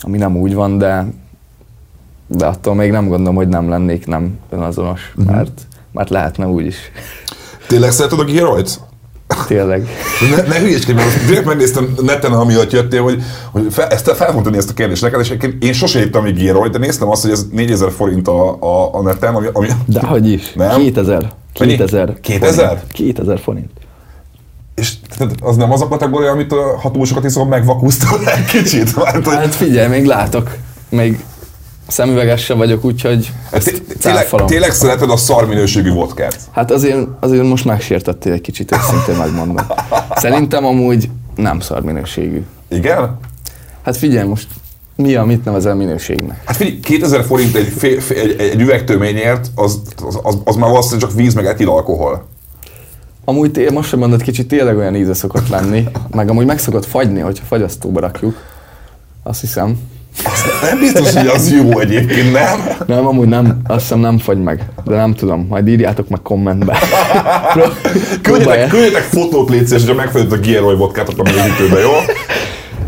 [0.00, 1.06] ami nem úgy van, de,
[2.26, 5.34] de attól még nem gondolom, hogy nem lennék nem önazonos, uh-huh.
[5.34, 5.60] mert,
[5.92, 6.76] mert lehetne úgy is.
[7.66, 8.68] Tényleg szereted a Geroid?
[9.46, 9.88] Tényleg.
[10.30, 14.42] Ne, ne hülyeskedj, mert direkt megnéztem neten, amiatt jöttél, hogy, hogy fel, ezt fel fogom
[14.42, 17.30] tenni ezt a kérdést neked, és én sose írtam még Geroid, de néztem azt, hogy
[17.30, 20.52] ez 4000 forint a, a, a neten, ami, ami De hogy is?
[20.52, 20.80] Nem?
[20.80, 21.32] 2000.
[21.58, 21.76] Mennyi?
[21.76, 22.20] 2000.
[22.20, 22.66] 2000?
[22.66, 22.92] forint.
[22.92, 23.70] 2000 forint.
[24.74, 24.92] és
[25.40, 28.96] az nem az a kategória, amit a, ha túl sokat iszom, megvakusztam egy kicsit.
[28.96, 30.56] Mert, hogy, Hát figyelj, még látok.
[30.88, 31.24] Még
[31.86, 36.38] szemüveges se vagyok, úgyhogy Hát ezt tényleg, tényleg szereted a szar minőségű vodkát.
[36.50, 39.66] Hát azért, azért most megsértettél egy kicsit, őszintén megmondom.
[40.14, 42.44] Szerintem amúgy nem szar minőségű.
[42.68, 43.18] Igen?
[43.82, 44.46] Hát figyelj most,
[44.96, 46.42] mi a, mit nevezel minőségnek?
[46.44, 50.70] Hát figyelj, 2000 forint egy, fél, fél, egy, egy üvegtöményért, az, az, az, az, már
[50.70, 52.26] valószínűleg csak víz meg etil alkohol.
[53.24, 56.84] Amúgy té- most sem mondod, kicsit tényleg olyan íze szokott lenni, meg amúgy meg szokott
[56.84, 58.36] fagyni, hogyha fagyasztóba rakjuk.
[59.22, 59.78] Azt hiszem.
[60.62, 62.58] Nem biztos, hogy az jó egyébként, nem?
[62.86, 66.78] Nem, amúgy nem, azt hiszem nem fagy meg, de nem tudom, majd írjátok meg kommentbe.
[68.22, 71.90] Küldjetek, küldjetek fotót, légy szíves, hogyha megfelelőt a Gieroy vodkát, akkor a mélyítőbe, jó?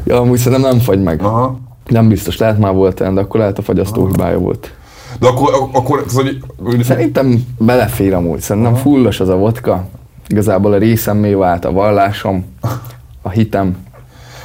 [0.04, 1.22] Ja, amúgy szerintem nem fagy meg.
[1.22, 1.58] Aha.
[1.86, 4.72] Nem biztos, lehet már volt olyan, de akkor lehet a fagyasztó hibája volt.
[5.20, 6.38] De akkor, akkor az, hogy,
[6.84, 9.84] Szerintem belefér amúgy, szerintem fullos az a vodka.
[10.28, 12.44] Igazából a részemmé vált a vallásom,
[13.22, 13.76] a hitem.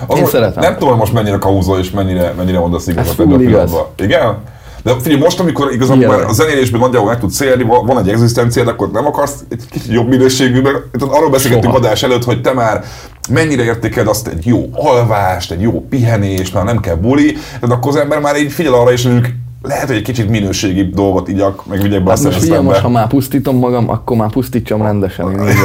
[0.07, 0.63] Az, Én szeretem.
[0.63, 3.85] Nem tudom, most mennyire kauzol és mennyire, mennyire mondasz igazat ebben a pillanatban.
[3.97, 4.37] Igen?
[4.83, 8.09] De figyelj, most, amikor igazából már a zenélésben nagyjából meg tudsz élni, va- van egy
[8.09, 12.53] egzisztenciád, akkor nem akarsz egy kicsit jobb minőségű, mert arról beszélgettünk adás előtt, hogy te
[12.53, 12.83] már
[13.29, 17.91] mennyire értékeled azt egy jó alvást, egy jó pihenést, már nem kell buli, tehát akkor
[17.91, 21.65] az ember már így figyel arra is, hogy lehet, hogy egy kicsit minőségibb dolgot igyak,
[21.65, 24.81] meg vigyek be a Hát most figyelj, most ha már pusztítom magam, akkor már pusztítsam
[24.81, 25.31] rendesen.
[25.31, 25.39] Én.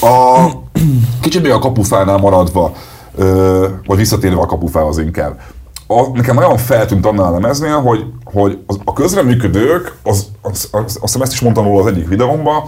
[0.00, 0.48] A,
[1.22, 2.72] kicsit még a kapufánál maradva,
[3.16, 5.40] ö, vagy visszatérve a kapufához inkább.
[5.86, 10.82] A, nekem olyan feltűnt annál a lemeznél, hogy, hogy az, a közreműködők, az, az, az,
[10.84, 12.62] azt hiszem ezt is mondtam róla az egyik videómban,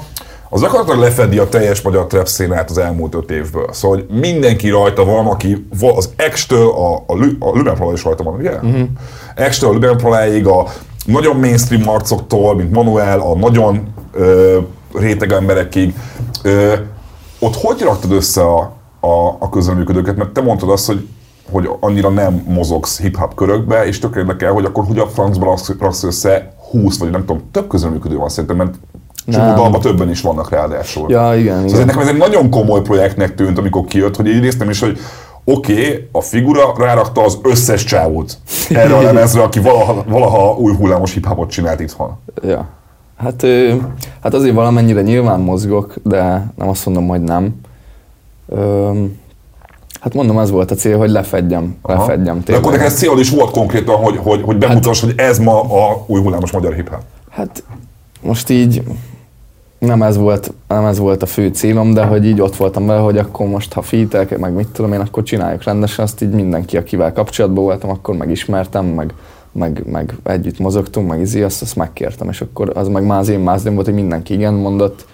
[0.51, 3.68] az gyakorlatilag lefedi a teljes magyar trap szénát az elmúlt öt évből.
[3.73, 8.23] Szóval hogy mindenki rajta van, aki az X-től a, a, Lü- a Lübenprola is rajta
[8.23, 8.53] van, ugye?
[8.53, 8.88] Uh-huh.
[9.49, 10.66] X-től a Lübenproláig a
[11.07, 14.59] nagyon mainstream arcoktól, mint Manuel, a nagyon ö,
[14.94, 15.94] réteg emberekig.
[16.42, 16.73] Ö,
[17.38, 18.59] ott hogy raktad össze a,
[19.01, 20.16] a, a közreműködőket?
[20.16, 21.09] Mert te mondtad azt, hogy,
[21.51, 26.03] hogy annyira nem mozogsz hip-hop körökbe, és tök érdekel, hogy akkor hogy a francba raksz,
[26.03, 28.74] össze 20, vagy nem tudom, több közreműködő van szerintem, mert
[29.33, 31.11] csomó dalban többen is vannak ráadásul.
[31.11, 31.87] Ja, igen, Szóval igen.
[31.87, 34.98] nekem ez egy nagyon komoly projektnek tűnt, amikor kijött, hogy így néztem is, hogy
[35.44, 40.74] oké, okay, a figura rárakta az összes csávót erre a lemezre, aki valaha, valaha új
[40.74, 42.18] hullámos hip-hopot csinált itthon.
[42.42, 42.68] Ja.
[43.18, 43.46] Hát,
[44.22, 47.61] hát azért valamennyire nyilván mozgok, de nem azt mondom, hogy nem.
[50.00, 51.98] Hát mondom, ez volt a cél, hogy lefedjem, Aha.
[51.98, 55.61] lefedjem De akkor neked célod is volt konkrétan, hogy, hogy, hogy bemutass, hogy ez ma
[55.61, 57.00] a új hullámos magyar hip-hop.
[57.31, 57.62] Hát
[58.20, 58.83] most így
[59.78, 63.00] nem ez, volt, nem ez volt a fő célom, de hogy így ott voltam vele,
[63.00, 66.76] hogy akkor most, ha fitek, meg mit tudom én, akkor csináljuk rendesen, azt így mindenki,
[66.76, 69.14] akivel kapcsolatban voltam, akkor megismertem, meg,
[69.53, 73.29] meg, meg együtt mozogtunk, meg izé, azt, azt megkértem, és akkor az meg már az
[73.29, 75.07] én mázdém volt, hogy mindenki igen mondott.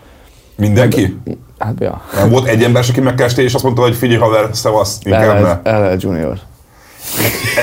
[0.57, 1.19] Mindenki?
[1.25, 2.03] Meg, hát, ja.
[2.15, 5.79] Nem volt egy ember, aki megkereste, és azt mondta, hogy figyelj haver, szevasz, inkább ne.
[5.79, 6.39] LL Junior.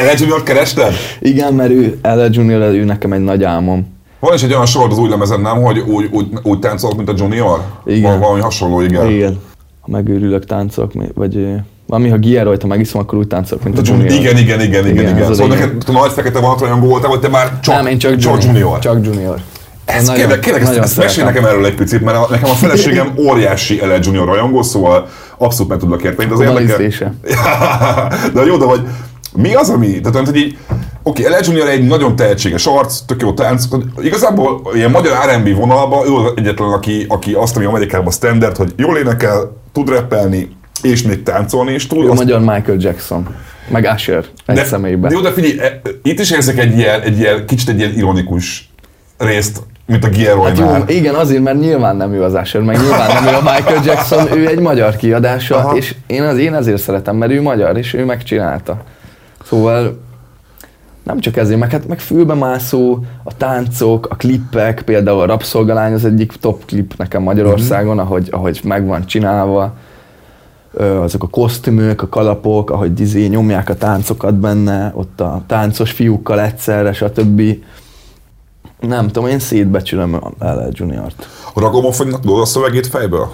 [0.04, 0.94] LL Junior kerested?
[1.20, 4.00] Igen, mert ő, LL Junior, ő nekem egy nagy álmom.
[4.20, 7.10] Van is egy olyan sor az új lemezen, nem, hogy úgy, úgy, úgy táncolok, mint
[7.10, 7.62] a Junior?
[7.86, 8.20] Igen.
[8.20, 9.10] Valami hasonló, igen.
[9.10, 9.40] Igen.
[9.82, 11.48] Ha megőrülök, táncolok, vagy
[11.91, 14.12] valami, ha Gia rajta megiszom, akkor úgy táncolok, mint a, a Junior.
[14.12, 15.15] Igen, igen, igen, igen, igen.
[15.15, 15.34] igen.
[15.34, 18.43] Szóval neked a nagy fekete vonat voltál, vagy te már csak, Nem, én csak, csak
[18.43, 18.43] junior.
[18.43, 18.80] junior.
[18.80, 19.36] Csak Junior.
[19.86, 22.54] Ez nagyon, kérlek, kérlek nagyon ezt, ezt mesélj nekem erről egy picit, mert nekem a
[22.54, 26.32] feleségem óriási LL Junior rajongó, szóval abszolút meg tudlak érteni.
[26.32, 27.15] Az érdekel...
[28.34, 28.82] de jó, de hogy
[29.36, 30.58] mi az, ami, tehát hogy így,
[31.04, 33.65] oké, okay, LL Junior egy nagyon tehetséges arc, tök jó tánc,
[34.01, 38.97] igazából ilyen magyar R&B vonalban ő egyetlen, aki, aki azt, ami Amerikában standard, hogy jól
[38.97, 40.49] énekel, tud rappelni,
[40.82, 42.08] és még táncolni is tud.
[42.08, 42.20] A azt...
[42.20, 43.36] magyar Michael Jackson.
[43.67, 45.10] Meg Usher egy de, személyben.
[45.10, 47.94] De jó, de figyelj, e, itt is érzek egy ilyen, egy ilyen, kicsit egy ilyen
[47.94, 48.70] ironikus
[49.17, 52.78] részt, mint a Gieroy hát jó, igen, azért, mert nyilván nem ő az Usher, meg
[52.78, 55.76] nyilván nem ő a Michael Jackson, ő egy magyar kiadása, Aha.
[55.76, 58.84] és én, az, én ezért szeretem, mert ő magyar, és ő megcsinálta.
[59.46, 60.00] Szóval
[61.04, 65.94] nem csak ezért, meg, hát, meg fülbe mászó, a táncok, a klippek, például a Rapszolgalány
[65.94, 68.12] az egyik top klip nekem Magyarországon, uh-huh.
[68.12, 69.74] ahogy, ahogy meg van csinálva.
[70.78, 76.42] Azok a kosztümök, a kalapok, ahogy dizé nyomják a táncokat benne, ott a táncos fiúkkal
[76.42, 77.42] egyszerre, stb.
[78.80, 81.28] Nem tudom, én szétbecsülöm LL Junior-t.
[81.54, 83.32] A Ragomofonynak tudod a szövegét fejből?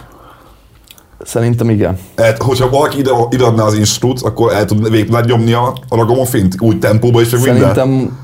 [1.19, 1.97] Szerintem igen.
[2.15, 5.95] Hát, hogyha valaki ide, ide adná az instrut, akkor el tud végig nyomni a, a
[5.95, 8.17] ragomofint úgy tempóba és Szerintem minden.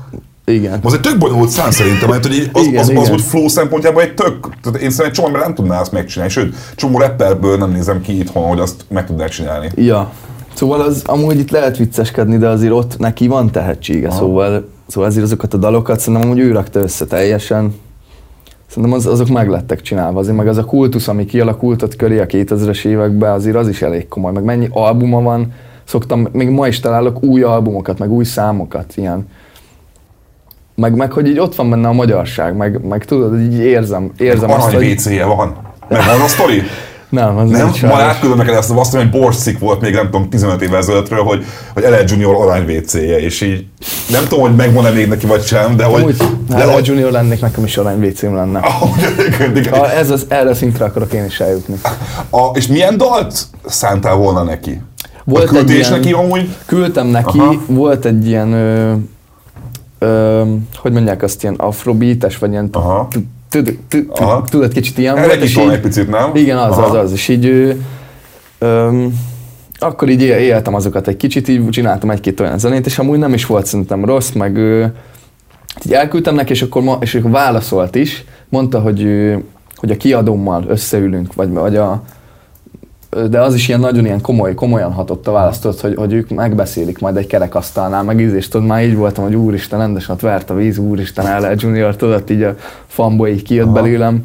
[0.44, 0.78] Igen.
[0.82, 3.48] Az egy tök bonyolult szám szerintem, mert hogy az, igen, az, az, az, hogy flow
[3.48, 7.70] szempontjából egy tök, tehát én szerintem csomó nem tudná azt megcsinálni, sőt, csomó rapperből nem
[7.70, 9.68] nézem ki itthon, hogy azt meg tudnák csinálni.
[9.74, 10.12] Ja.
[10.54, 14.16] Szóval az amúgy itt lehet vicceskedni, de azért ott neki van tehetsége, Aha.
[14.16, 17.74] szóval, szóval ezért azokat a dalokat szerintem amúgy ő rakta össze teljesen,
[18.66, 22.20] Szerintem az, azok meg lettek csinálva, azért meg az a kultusz, ami kialakult ott köré
[22.20, 25.52] a 2000-es években, azért az is elég komoly, meg mennyi albuma van,
[25.84, 29.28] szoktam, még ma is találok új albumokat, meg új számokat, ilyen.
[30.76, 34.50] Meg, meg hogy így ott van benne a magyarság, meg, meg tudod, így érzem, érzem
[34.50, 34.90] azt, hogy...
[34.90, 35.56] WC-je van.
[35.88, 36.62] Meg van a sztori?
[37.14, 37.70] Nem, az nem.
[37.82, 41.44] Ma átküldöm neked ezt, azt hogy borszik volt még nem tudom 15 évvel ezelőttről, hogy,
[41.74, 43.66] hogy LL Junior arany WC-je, és így
[44.10, 46.02] nem tudom, hogy megvan-e még neki vagy sem, de hogy...
[46.02, 46.16] Úgy,
[46.48, 48.60] de LL Junior lennék, nekem is arany WC-m lenne.
[49.70, 51.74] ha ez az, erre a szintre akarok én is eljutni.
[52.30, 54.80] A, és milyen dalt szántál volna neki?
[55.24, 56.56] Volt egy ilyen, neki amúgy?
[56.66, 57.54] Küldtem neki, Aha.
[57.66, 58.94] volt egy ilyen, ö,
[60.76, 62.70] hogy mondják azt, ilyen afrobeates, vagy ilyen
[64.44, 65.42] tudod, kicsit ilyen volt.
[65.42, 66.30] is van egy picit, nem?
[66.34, 67.12] Igen, az, az, az.
[67.12, 67.76] És így
[69.78, 73.46] akkor így éltem azokat egy kicsit, így csináltam egy-két olyan zenét, és amúgy nem is
[73.46, 74.58] volt szerintem rossz, meg
[75.84, 79.32] így elküldtem neki, és akkor, ma, és akkor válaszolt is, mondta, hogy,
[79.76, 82.02] hogy a kiadómmal összeülünk, vagy, vagy a,
[83.30, 86.98] de az is ilyen nagyon ilyen komoly, komolyan hatott a választott, hogy, hogy ők megbeszélik
[86.98, 90.50] majd egy kerekasztalnál, meg íz, és tudod, már így voltam, hogy úristen, rendesen ott vert
[90.50, 92.54] a víz, úristen, LL Junior, tudod, így a
[92.86, 93.74] fanboy így kijött Aha.
[93.74, 94.24] belőlem.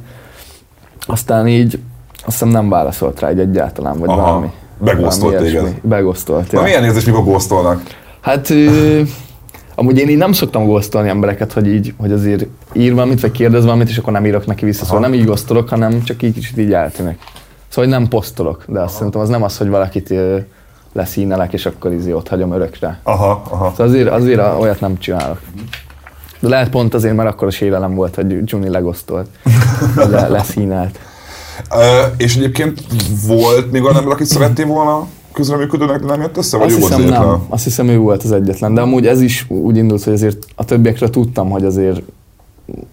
[1.07, 1.79] Aztán így,
[2.13, 4.21] azt hiszem nem válaszolt rá egy egyáltalán, vagy Aha.
[4.21, 4.51] valami.
[4.77, 5.79] Begosztolt téged.
[5.81, 6.59] Begosztolt, ja.
[6.59, 7.81] Na milyen érzés, mikor góztolnak?
[8.21, 8.53] Hát
[9.75, 13.63] amúgy én így nem szoktam góztolni embereket, hogy így, hogy azért ír valamit, vagy kérdez
[13.63, 14.85] valamit, és akkor nem írok neki vissza.
[14.85, 17.19] Szóval nem így góztolok, hanem csak így kicsit így eltűnik.
[17.69, 20.13] Szóval hogy nem posztolok, de azt szerintem az nem az, hogy valakit
[20.93, 22.99] leszínelek, és akkor izé ott hagyom örökre.
[23.03, 23.69] Aha, aha.
[23.69, 25.41] Szóval azért, azért olyat nem csinálok.
[26.39, 29.27] De lehet pont azért, mert akkor a sérelem volt, hogy Juni legosztolt,
[30.11, 30.99] le, leszínelt.
[31.71, 32.83] Uh, és egyébként
[33.27, 36.57] volt még olyan ember, akit szerettél volna közreműködőnek, de nem jött össze?
[36.57, 39.77] Vagy azt hiszem nem, azt hiszem ő volt az egyetlen, de amúgy ez is úgy
[39.77, 42.01] indult, hogy azért a többiekre tudtam, hogy azért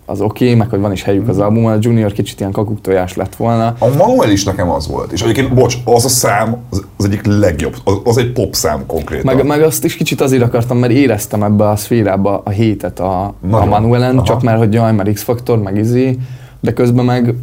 [0.06, 3.16] az oké, okay, meg hogy van is helyük az albumon, a Junior kicsit ilyen kakuktojás
[3.16, 3.76] lett volna.
[3.78, 7.26] A Manuel is nekem az volt, és egyébként, bocs, az a szám az, az egyik
[7.26, 9.34] legjobb, az, az egy pop szám konkrétan.
[9.34, 13.22] Meg, meg azt is kicsit azért akartam, mert éreztem ebbe a szférába a hétet a,
[13.50, 14.26] a Manuelen, Aha.
[14.26, 16.18] csak mert hogy jaj, mert X-Factor, meg izé,
[16.60, 17.34] de közben meg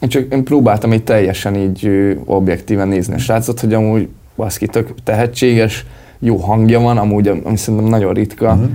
[0.00, 1.90] csak én próbáltam így teljesen így
[2.24, 5.86] objektíven nézni a srácot, hogy amúgy baszki tök tehetséges,
[6.18, 8.70] jó hangja van, amúgy, ami szerintem nagyon ritka, uh-huh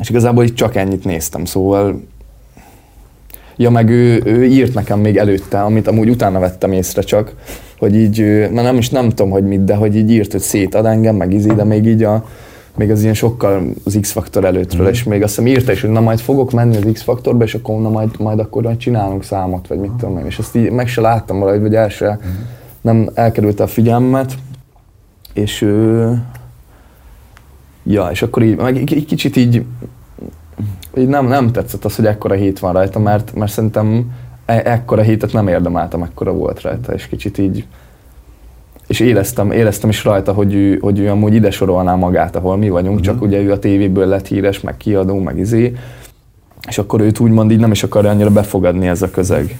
[0.00, 2.00] és igazából itt csak ennyit néztem, szóval
[3.60, 7.34] Ja, meg ő, ő írt nekem még előtte, amit amúgy utána vettem észre csak,
[7.78, 10.86] hogy így, mert nem is nem tudom, hogy mit, de hogy így írt, hogy szétad
[10.86, 12.24] engem, meg izé, de még így a
[12.76, 14.90] még az ilyen sokkal az X-faktor előttről, mm.
[14.90, 17.80] és még azt hiszem írta is, hogy na majd fogok menni az X-faktorba, és akkor
[17.80, 20.26] na majd, majd akkor majd csinálunk számot, vagy mit tudom én.
[20.26, 22.30] És ezt így meg se láttam valahogy, vagy el se, mm.
[22.80, 24.34] nem elkerült a figyelmet,
[25.32, 26.12] és ő,
[27.88, 29.64] ja, és akkor így, meg egy kicsit így,
[30.96, 34.10] így nem, nem tetszett az, hogy ekkora hét van rajta, mert, mert szerintem
[34.46, 37.66] e- ekkora hétet nem érdemeltem, ekkora volt rajta, és kicsit így,
[38.86, 42.68] és éreztem, éreztem is rajta, hogy ő, hogy ő amúgy ide sorolná magát, ahol mi
[42.68, 43.14] vagyunk, uh-huh.
[43.14, 45.76] csak ugye ő a tévéből lett híres, meg kiadó, meg izé,
[46.68, 49.58] és akkor őt úgymond így nem is akarja annyira befogadni ez a közeg.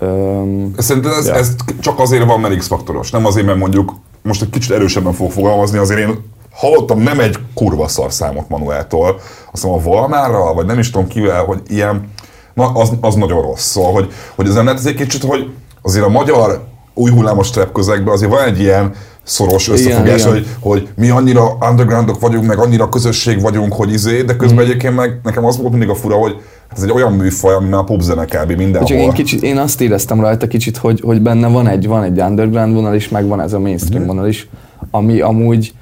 [0.00, 1.34] Um, Szerintem ez, ja.
[1.34, 5.30] ez csak azért van, mert X-faktoros, nem azért, mert mondjuk most egy kicsit erősebben fog
[5.30, 6.18] fogalmazni, azért én
[6.52, 9.14] hallottam nem egy kurva szar számot Manueltól,
[9.52, 12.10] azt hiszem a Valmára, vagy nem is tudom kivel, hogy ilyen,
[12.54, 13.70] na az, az nagyon rossz.
[13.70, 15.50] Szóval, hogy, hogy az nem egy kicsit, hogy
[15.82, 20.46] azért a magyar új hullámos trap közegben azért van egy ilyen szoros összefogás, igen, hogy,
[20.60, 24.68] hogy mi annyira undergroundok vagyunk, meg annyira közösség vagyunk, hogy izé, de közben mm.
[24.68, 26.36] egyébként meg nekem az volt mindig a fura, hogy
[26.76, 28.52] ez egy olyan műfaj, ami már popzene kb.
[28.52, 28.88] mindenhol.
[28.88, 32.20] Csak én, kicsit, én azt éreztem rajta kicsit, hogy, hogy benne van egy, van egy
[32.20, 34.06] underground vonal is, meg van ez a mainstream mm.
[34.06, 34.48] vonal is,
[34.90, 35.72] ami amúgy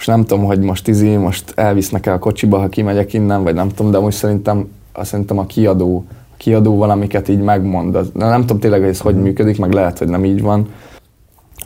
[0.00, 3.54] most nem tudom, hogy most izé, most elvisznek el a kocsiba, ha kimegyek innen, vagy
[3.54, 4.68] nem tudom, de most szerintem,
[5.02, 7.92] szerintem a kiadó, a kiadó valamiket így megmond.
[7.92, 10.68] De nem tudom tényleg, hogy ez hogy működik, meg lehet, hogy nem így van.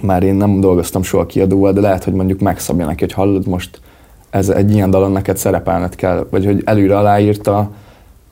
[0.03, 3.81] Már én nem dolgoztam soha kiadóval, de lehet, hogy mondjuk megszabja neki, hogy hallod most
[4.31, 7.70] ez egy ilyen dalon neked szerepelned kell, vagy hogy előre aláírta,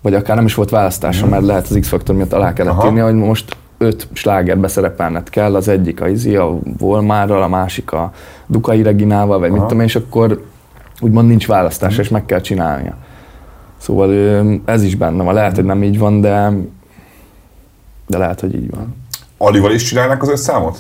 [0.01, 2.87] vagy akár nem is volt választása, mert lehet az X-faktor miatt alá kellett Aha.
[2.87, 7.93] írni, hogy most öt slágerbe szerepelned kell, az egyik a Izi, a Volmárral, a másik
[7.93, 8.13] a
[8.53, 9.59] Dukai Reginával, vagy Aha.
[9.59, 10.45] mit tudom én, és akkor
[11.01, 12.97] úgymond nincs választása, és meg kell csinálnia.
[13.77, 14.13] Szóval
[14.65, 15.35] ez is benne van.
[15.35, 16.53] Lehet, hogy nem így van, de,
[18.07, 18.95] de lehet, hogy így van.
[19.37, 20.79] Alival is csinálnak az összámot?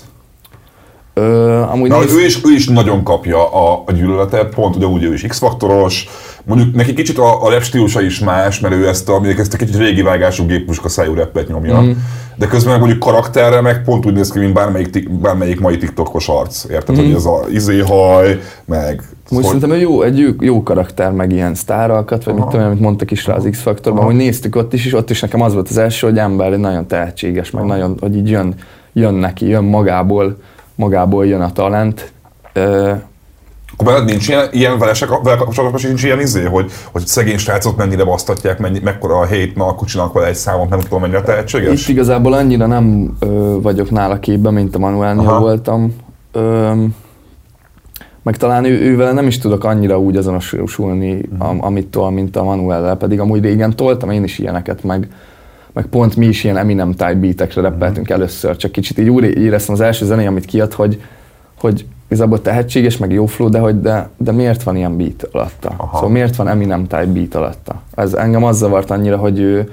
[1.14, 2.14] Ö, amúgy Na, néz...
[2.14, 6.08] ő, is, ő is nagyon kapja a, a gyűlöletet, pont ugye úgy ő is X-faktoros,
[6.44, 9.57] mondjuk neki kicsit a, a rap stílusa is más, mert ő ezt a, ezt a
[9.57, 11.90] kicsit régi vágású géppuska szájú rappet nyomja, mm.
[12.37, 16.64] de közben mondjuk karakterre meg pont úgy néz ki, mint bármelyik, bármelyik mai TikTokos arc,
[16.70, 17.05] érted, mm.
[17.05, 19.02] hogy ez a izéhaj, meg
[19.33, 19.61] most hogy...
[19.61, 22.42] szerintem jó, egy jó, karakter, meg ilyen sztáralkat, vagy Aha.
[22.42, 25.20] mit tudom, amit mondtak is rá az X-faktorban, hogy néztük ott is, és ott is
[25.20, 27.72] nekem az volt az első, hogy ember nagyon tehetséges, meg Aha.
[27.72, 28.55] nagyon, hogy így jön,
[28.92, 30.37] jön neki, jön magából,
[30.74, 32.12] magából jön a talent.
[33.72, 37.76] Akkor veled nincs ilyen, ilyen velesek, vele kapcsolatban nincs ilyen izé, hogy, hogy szegény srácot
[37.76, 41.22] mennyire basztatják, mennyi, mekkora a hét, na akkor csinálnak vele egy számot, nem tudom mennyire
[41.22, 41.82] tehetséges?
[41.82, 45.96] Itt igazából annyira nem ö, vagyok nála képben, mint a Manuelnél voltam.
[46.32, 46.72] Ö,
[48.22, 51.66] meg talán ő, ővel nem is tudok annyira úgy azonosulni, uh-huh.
[51.66, 55.08] amit tol, mint a Manuellel, pedig amúgy régen toltam én is ilyeneket, meg,
[55.72, 58.16] meg pont mi is ilyen Eminem type beatekre rappeltünk uh-huh.
[58.16, 61.00] először, csak kicsit így úgy éreztem az első zené, amit kiad, hogy,
[61.61, 65.75] hogy igazából tehetséges, meg jó flow, de, hogy de, de miért van ilyen beat alatta?
[65.77, 65.94] Aha.
[65.94, 67.83] Szóval miért van Eminem type beat alatta?
[67.94, 69.72] Ez engem az zavart annyira, hogy ő,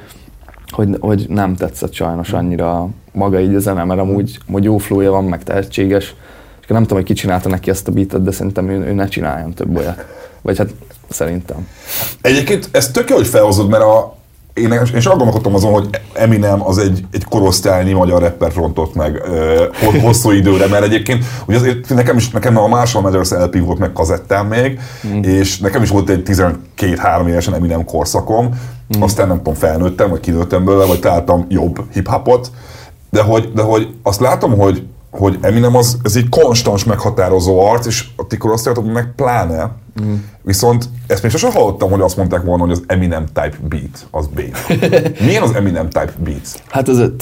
[0.69, 5.11] hogy, hogy nem tetszett sajnos annyira maga így a zene, mert amúgy, amúgy jó flowja
[5.11, 6.15] van, meg tehetséges,
[6.61, 9.07] és nem tudom, hogy ki csinálta neki ezt a beatet, de szerintem ő, ő ne
[9.07, 10.05] csináljon több olyat.
[10.41, 10.69] Vagy hát
[11.09, 11.67] szerintem.
[12.21, 14.15] Egyébként ez tök jó, hogy felhozod, mert a,
[14.59, 19.21] én, én is gondolkodtam azon, hogy Eminem az egy, egy korosztálynyi magyar rapper frontot meg
[19.83, 23.79] uh, hosszú időre, mert egyébként ugye azért nekem is, nekem a Marshall Mathers LP volt
[23.79, 25.21] meg kazettám még, mm.
[25.21, 28.45] és nekem is volt egy 12-3 évesen Eminem korszakom,
[28.97, 29.01] mm.
[29.01, 32.51] aztán nem tudom, felnőttem, vagy kinőttem belőle, vagy találtam jobb hip-hopot,
[33.09, 37.85] de hogy, de hogy azt látom, hogy hogy Eminem az, ez egy konstans meghatározó arc,
[37.85, 39.71] és a ti korosztályatok meg pláne.
[40.01, 40.13] Mm.
[40.41, 44.27] Viszont ezt még sosem hallottam, hogy azt mondták volna, hogy az Eminem type beat, az
[44.27, 44.41] B.
[45.25, 46.63] Milyen az Eminem type beat?
[46.67, 47.15] Hát az a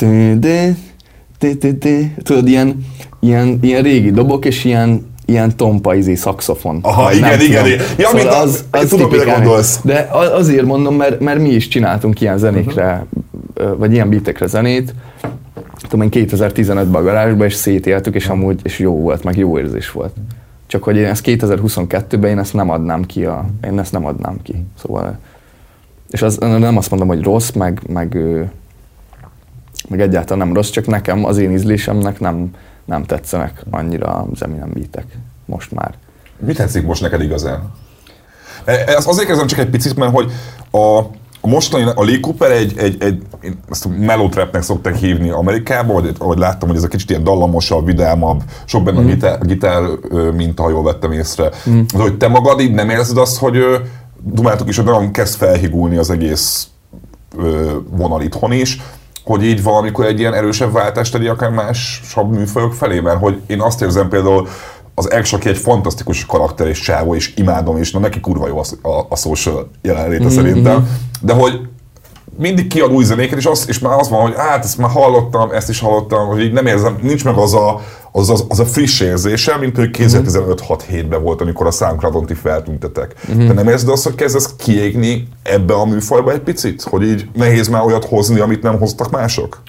[2.23, 2.85] tudod, ilyen,
[3.19, 6.79] ilyen, ilyen régi dobok, és ilyen, ilyen tompa izé szakszofon.
[6.81, 7.85] Aha, igen, igen, igen.
[7.97, 9.79] Ja, szóval az, az, az tudom, mire gondolsz.
[9.83, 13.05] De azért mondom, mert, mert mi is csináltunk ilyen zenékre,
[13.55, 13.77] uh-huh.
[13.77, 14.93] vagy ilyen beatekre zenét,
[15.81, 19.91] tudom én 2015-ben a garázsban, és szétéltük, és amúgy és jó volt, meg jó érzés
[19.91, 20.13] volt.
[20.67, 24.41] Csak hogy én ezt 2022-ben én ezt nem adnám ki, a, én ezt nem adnám
[24.41, 24.65] ki.
[24.81, 25.17] Szóval,
[26.09, 28.17] és az, nem azt mondom, hogy rossz, meg, meg,
[29.89, 32.51] meg egyáltalán nem rossz, csak nekem, az én ízlésemnek nem,
[32.85, 35.05] nem tetszenek annyira az Eminem beatek
[35.45, 35.93] most már.
[36.39, 37.73] Mi tetszik most neked igazán?
[38.65, 40.31] E, ezt azért kezdem csak egy picit, mert hogy
[40.71, 41.01] a
[41.41, 43.23] mostani, a Lee Cooper egy, egy, egy
[43.69, 47.85] ezt a melotrapnek szokták hívni Amerikában, vagy ahogy láttam, hogy ez a kicsit ilyen dallamosabb,
[47.85, 49.03] vidámabb, sok benne mm.
[49.03, 49.83] a gitár, gitár
[50.35, 51.49] mint ha jól vettem észre.
[51.69, 51.81] Mm.
[51.93, 53.57] De hogy te magad így nem érzed azt, hogy
[54.23, 56.67] dumáltok is, hogy nagyon kezd felhigulni az egész
[57.89, 58.81] vonal itthon is,
[59.23, 63.61] hogy így valamikor egy ilyen erősebb váltást tegye akár másabb műfajok felé, mert hogy én
[63.61, 64.47] azt érzem például,
[64.99, 68.59] az X, aki egy fantasztikus karakter és csávó, és imádom, és na neki kurva jó
[68.59, 70.35] a, a, a social jelenléte mm-hmm.
[70.35, 70.89] szerintem,
[71.21, 71.59] de hogy
[72.37, 75.51] mindig kiad új zenéket, és, az, és már az van, hogy hát ezt már hallottam,
[75.51, 77.81] ezt is hallottam, hogy így nem érzem, nincs meg az a,
[78.11, 83.15] az, az, az a friss érzése, mint hogy 2015-6-7-ben volt, amikor a soundcloud ti feltüntetek.
[83.31, 83.47] Mm-hmm.
[83.47, 86.81] Te nem érzed azt, hogy kezdesz kiégni ebbe a műfajba egy picit?
[86.81, 89.61] Hogy így nehéz már olyat hozni, amit nem hoztak mások?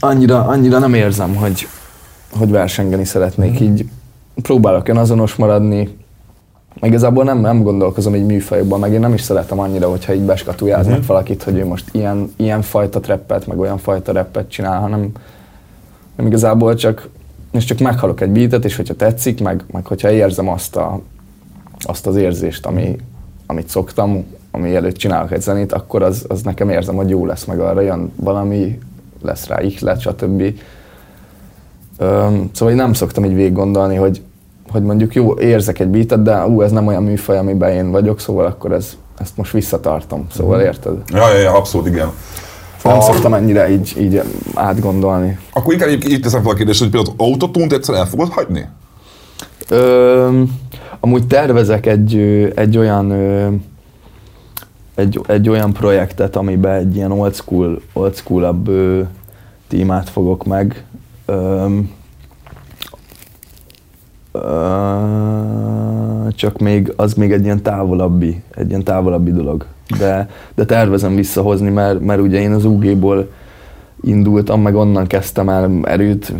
[0.00, 1.68] Annyira, annyira nem érzem, hogy,
[2.38, 3.52] hogy versengeni szeretnék.
[3.52, 3.72] Mm-hmm.
[3.72, 3.84] Így
[4.42, 5.88] próbálok én azonos maradni,
[6.80, 10.22] meg igazából nem, nem gondolkozom így műfajokban, meg én nem is szeretem annyira, hogyha így
[10.22, 11.06] beskatujáznak uh-huh.
[11.06, 15.12] valakit, hogy ő most ilyen, ilyen fajta treppet, meg olyan fajta reppet csinál, hanem
[16.16, 17.08] nem igazából csak,
[17.52, 21.00] és csak meghalok egy beatet, és hogyha tetszik, meg, meg hogyha érzem azt, a,
[21.80, 22.96] azt az érzést, ami,
[23.46, 27.44] amit szoktam, ami előtt csinálok egy zenét, akkor az, az nekem érzem, hogy jó lesz,
[27.44, 28.78] meg arra jön valami,
[29.22, 30.42] lesz rá ihlet, stb.
[31.98, 34.22] Öm, szóval nem szoktam így végig gondolni, hogy
[34.70, 38.20] hogy mondjuk jó, érzek egy beatet, de ú, ez nem olyan műfaj, amiben én vagyok,
[38.20, 40.26] szóval akkor ez, ezt most visszatartom.
[40.36, 40.66] Szóval mhm.
[40.66, 40.96] érted?
[41.12, 42.10] Ja, ja, ja abszolút, igen.
[42.84, 43.00] Nem a...
[43.00, 44.22] szoktam ennyire így, így
[44.54, 45.38] átgondolni.
[45.52, 48.68] Akkor inkább így teszem fel a kérdést, hogy például autotunt egyszer el fogod hagyni?
[49.68, 50.42] Ö,
[51.00, 52.16] amúgy tervezek egy,
[52.54, 53.12] egy olyan
[54.98, 58.70] egy, egy olyan projektet, amiben egy ilyen old school, old school-abb
[59.68, 60.84] témát fogok meg.
[66.34, 69.64] Csak még az még egy ilyen távolabbi, egy ilyen távolabbi dolog.
[69.98, 73.30] De, de tervezem visszahozni, mert, mert ugye én az UG-ból
[74.00, 76.32] indultam, meg onnan kezdtem el erőt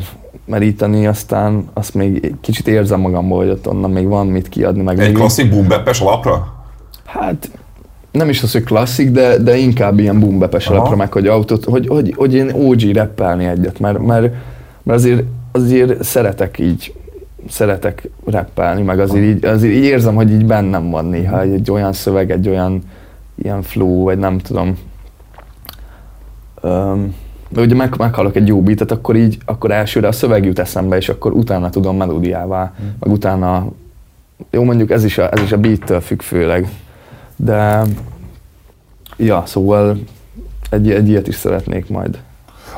[0.44, 4.82] meríteni, aztán azt még kicsit érzem magamból, hogy ott onnan még van mit kiadni.
[4.82, 5.66] Meg egy klasszik boom
[6.00, 6.54] alapra?
[7.04, 7.50] Hát
[8.10, 11.86] nem is az, hogy klasszik, de, de inkább ilyen boom alapra, meg hogy autót, hogy,
[11.86, 14.32] hogy, hogy én OG rappelni egyet, mert, mert,
[14.82, 15.22] mert azért,
[15.52, 16.94] azért szeretek így
[17.50, 21.70] szeretek rappelni, meg azért így, azért így érzem, hogy így bennem van néha egy, egy
[21.70, 22.82] olyan szöveg, egy olyan
[23.42, 24.78] ilyen flow, vagy nem tudom.
[26.62, 27.14] Um,
[27.48, 30.96] de ugye meg, meghallok egy jó beatet, akkor így, akkor elsőre a szöveg jut eszembe,
[30.96, 32.86] és akkor utána tudom melódiává, mm.
[32.98, 33.66] meg utána,
[34.50, 36.68] jó mondjuk ez is a, ez is a beat-től függ főleg,
[37.36, 37.82] de
[39.16, 39.98] ja, szóval
[40.70, 42.18] egy, egy ilyet is szeretnék majd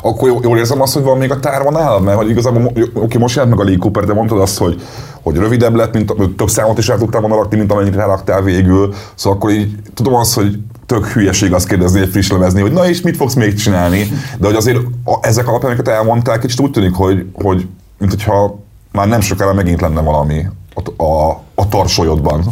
[0.03, 3.35] akkor jól érzem azt, hogy van még a tárban áll, mert hogy igazából, oké, most
[3.37, 4.83] jelent meg a Lee Cooper, de mondtad azt, hogy,
[5.23, 8.95] hogy rövidebb lett, mint több számot is el tudtál volna rakni, mint amennyit ráraktál végül,
[9.15, 12.89] szóval akkor így tudom azt, hogy tök hülyeség azt kérdezni, egy friss lemezni, hogy na
[12.89, 16.71] és mit fogsz még csinálni, de hogy azért a, ezek alapján, amiket elmondtál, kicsit úgy
[16.71, 17.67] tűnik, hogy, hogy
[17.99, 18.59] mint hogyha
[18.93, 22.45] már nem sokára megint lenne valami a, a, a tarsolyodban.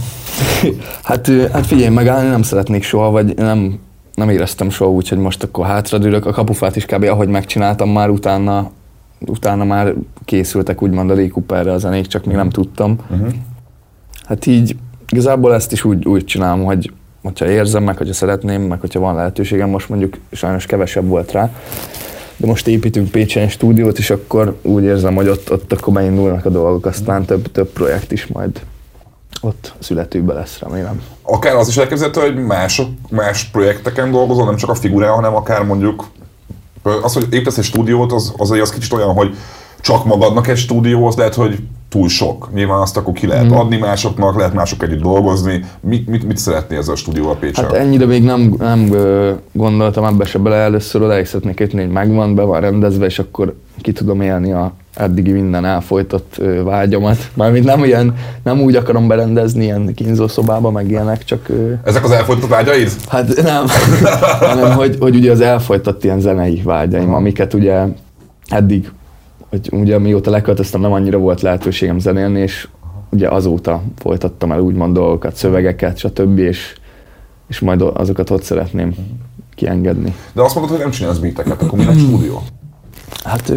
[1.03, 3.79] Hát, hát figyelj, megállni nem szeretnék soha, vagy nem
[4.19, 6.27] nem éreztem soha úgy, hogy most akkor hátradőlök.
[6.27, 7.05] A kapufát is kb.
[7.05, 8.71] ahogy megcsináltam már utána,
[9.27, 9.95] utána már
[10.25, 12.97] készültek úgymond a Cooperre a zenék, csak még nem tudtam.
[13.11, 13.29] Uh-huh.
[14.25, 14.77] Hát így
[15.09, 16.93] igazából ezt is úgy, úgy csinálom, hogy
[17.23, 21.51] hogyha érzem, meg hogyha szeretném, meg hogyha van lehetőségem, most mondjuk sajnos kevesebb volt rá,
[22.37, 26.45] de most építünk Pécsen egy stúdiót, és akkor úgy érzem, hogy ott, ott akkor beindulnak
[26.45, 28.61] a dolgok, aztán több, több projekt is majd
[29.41, 31.03] ott születőbe lesz, remélem.
[31.23, 35.65] Akár az is elképzelhető, hogy mások, más projekteken dolgozol, nem csak a figurán, hanem akár
[35.65, 36.07] mondjuk
[36.83, 39.37] az, hogy építesz egy stúdiót, az, az, az kicsit olyan, hogy
[39.81, 41.59] csak magadnak egy stúdióhoz, lehet, hogy
[41.89, 42.49] túl sok.
[42.55, 43.53] Nyilván azt akkor ki lehet mm.
[43.53, 45.65] adni másoknak, lehet mások együtt dolgozni.
[45.81, 47.65] Mit, mit, mit szeretné ez a stúdió a Pécsen?
[47.65, 48.91] Hát ennyire még nem, nem
[49.53, 50.57] gondoltam ebbe se bele.
[50.57, 54.73] Először odáig szeretnék jutni, hogy megvan, be van rendezve, és akkor ki tudom élni a
[54.95, 57.31] eddigi minden elfolytott vágyamat.
[57.35, 61.49] Mármint nem, ilyen, nem úgy akarom berendezni ilyen kínzószobába, meg ilyenek, csak...
[61.85, 62.91] Ezek az elfolytott vágyaid?
[63.09, 63.65] Hát nem,
[64.41, 67.85] hanem hogy, hogy ugye az elfolytott ilyen zenei vágyaim, amiket ugye
[68.49, 68.91] eddig,
[69.49, 72.69] hogy ugye mióta leköltöztem, nem annyira volt lehetőségem zenélni, és
[73.11, 76.39] ugye azóta folytattam el úgymond dolgokat, szövegeket, stb.
[76.39, 76.77] és,
[77.49, 78.95] és majd azokat ott szeretném
[79.55, 80.15] kiengedni.
[80.33, 82.43] De azt mondod, hogy nem csinálsz beateket, akkor mi a stúdió?
[83.25, 83.53] Hát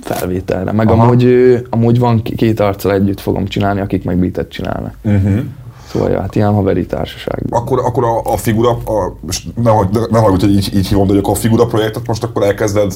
[0.00, 1.26] felvételre, meg amúgy,
[1.70, 4.94] amúgy van két arccal együtt fogom csinálni, akik meg beatet csinálnak.
[5.02, 5.40] Uh-huh.
[5.92, 7.44] Szóval ja, hát ilyen haveri társaság.
[7.50, 9.16] Akkor, akkor a, a figura, a,
[9.54, 9.70] ne,
[10.10, 12.92] ne, hallj, hogy így, így hívom, de a figura projektet most akkor elkezded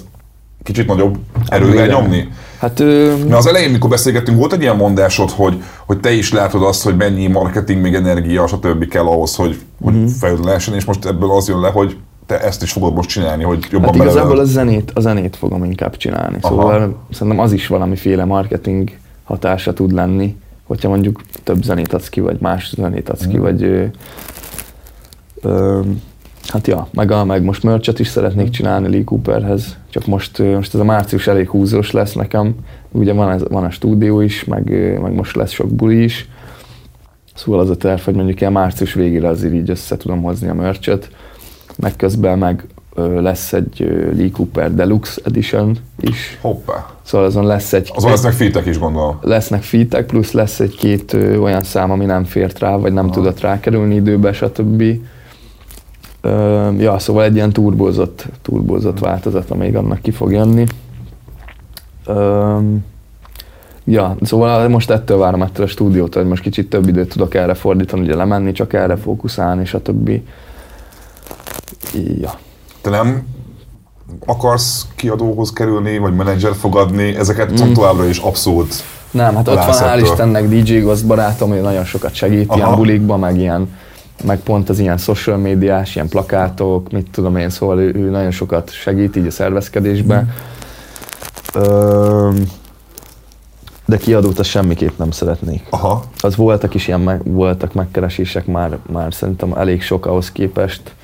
[0.66, 2.28] kicsit nagyobb erővel nyomni?
[2.58, 3.14] Hát, ö...
[3.16, 6.82] Mert az elején, mikor beszélgettünk, volt egy ilyen mondásod, hogy, hogy te is látod azt,
[6.82, 8.88] hogy mennyi marketing, még energia, stb.
[8.88, 10.10] kell ahhoz, hogy, hogy uh-huh.
[10.10, 11.96] fejlődő lehessen, és most ebből az jön le, hogy
[12.26, 15.64] te ezt is fogod most csinálni, hogy jobban hát igazából a zenét, a zenét fogom
[15.64, 16.36] inkább csinálni.
[16.40, 16.54] Aha.
[16.54, 18.90] Szóval szerintem az is valamiféle marketing
[19.24, 20.36] hatása tud lenni,
[20.66, 23.40] hogyha mondjuk több zenét adsz ki, vagy más zenét adsz ki, mm.
[23.40, 23.84] vagy ö,
[25.42, 25.80] ö,
[26.48, 30.74] Hát ja, meg, a, meg most merchet is szeretnék csinálni Lee Cooperhez, csak most, most
[30.74, 32.54] ez a március elég húzós lesz nekem,
[32.90, 34.70] ugye van, ez, van a stúdió is, meg,
[35.00, 36.28] meg most lesz sok buli is,
[37.34, 40.54] szóval az a terv, hogy mondjuk ilyen március végére azért így össze tudom hozni a
[40.54, 41.08] merchet,
[41.76, 42.66] meg közben meg
[42.96, 43.78] lesz egy
[44.16, 46.38] Lee Cooper Deluxe Edition is.
[46.40, 46.86] Hoppá.
[47.02, 47.90] Szóval azon lesz egy...
[47.94, 49.18] Azon lesznek fitek is gondolom.
[49.20, 53.14] Lesznek fitek, plusz lesz egy-két olyan szám, ami nem fért rá, vagy nem Aha.
[53.14, 54.82] tudott rákerülni időbe, stb.
[56.78, 60.64] Ja, szóval egy ilyen turbózott, turbózott változat, még annak ki fog jönni.
[63.84, 67.54] Ja, szóval most ettől várom ettől a stúdiótól, hogy most kicsit több időt tudok erre
[67.54, 70.10] fordítani, ugye lemenni, csak erre fókuszálni, stb.
[72.20, 72.38] Ja.
[72.80, 73.26] Te nem
[74.26, 77.72] akarsz kiadóhoz kerülni, vagy menedzser fogadni, ezeket mm.
[77.72, 78.74] továbbra is abszolút
[79.10, 82.56] Nem, hát ott van hál' Istennek DJ Ghost barátom, hogy nagyon sokat segít Aha.
[82.56, 83.68] ilyen bulikba, meg ilyen
[84.24, 88.30] meg pont az ilyen social médiás, ilyen plakátok, mit tudom én, szóval ő, ő nagyon
[88.30, 90.24] sokat segít így a szervezkedésben.
[90.24, 90.28] Mm.
[93.84, 95.66] de kiadót azt semmiképp nem szeretnék.
[95.70, 96.04] Aha.
[96.20, 100.94] Az voltak is ilyen, meg, voltak megkeresések már, már szerintem elég sok ahhoz képest,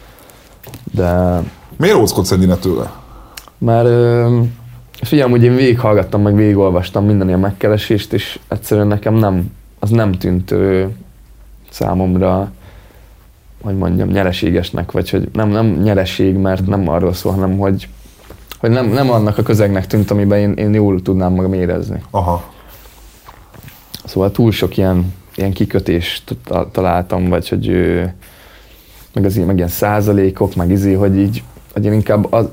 [0.94, 1.40] de...
[1.76, 2.92] Miért óckodsz ennyire tőle?
[3.58, 3.88] Mert
[5.02, 10.12] figyelm, hogy én végighallgattam, meg végigolvastam minden ilyen megkeresést, és egyszerűen nekem nem, az nem
[10.12, 10.84] tűnt ö,
[11.70, 12.52] számomra
[13.62, 17.88] hogy mondjam, nyereségesnek, vagy hogy nem, nem nyereség, mert nem arról szól, hanem hogy,
[18.58, 22.02] hogy nem, nem annak a közegnek tűnt, amiben én, én jól tudnám magam érezni.
[22.10, 22.52] Aha.
[24.04, 26.36] Szóval túl sok ilyen, ilyen kikötést
[26.72, 27.68] találtam, vagy hogy
[29.14, 31.42] meg, az, meg ilyen százalékok, meg izé, hogy így,
[31.72, 32.48] hogy én inkább az,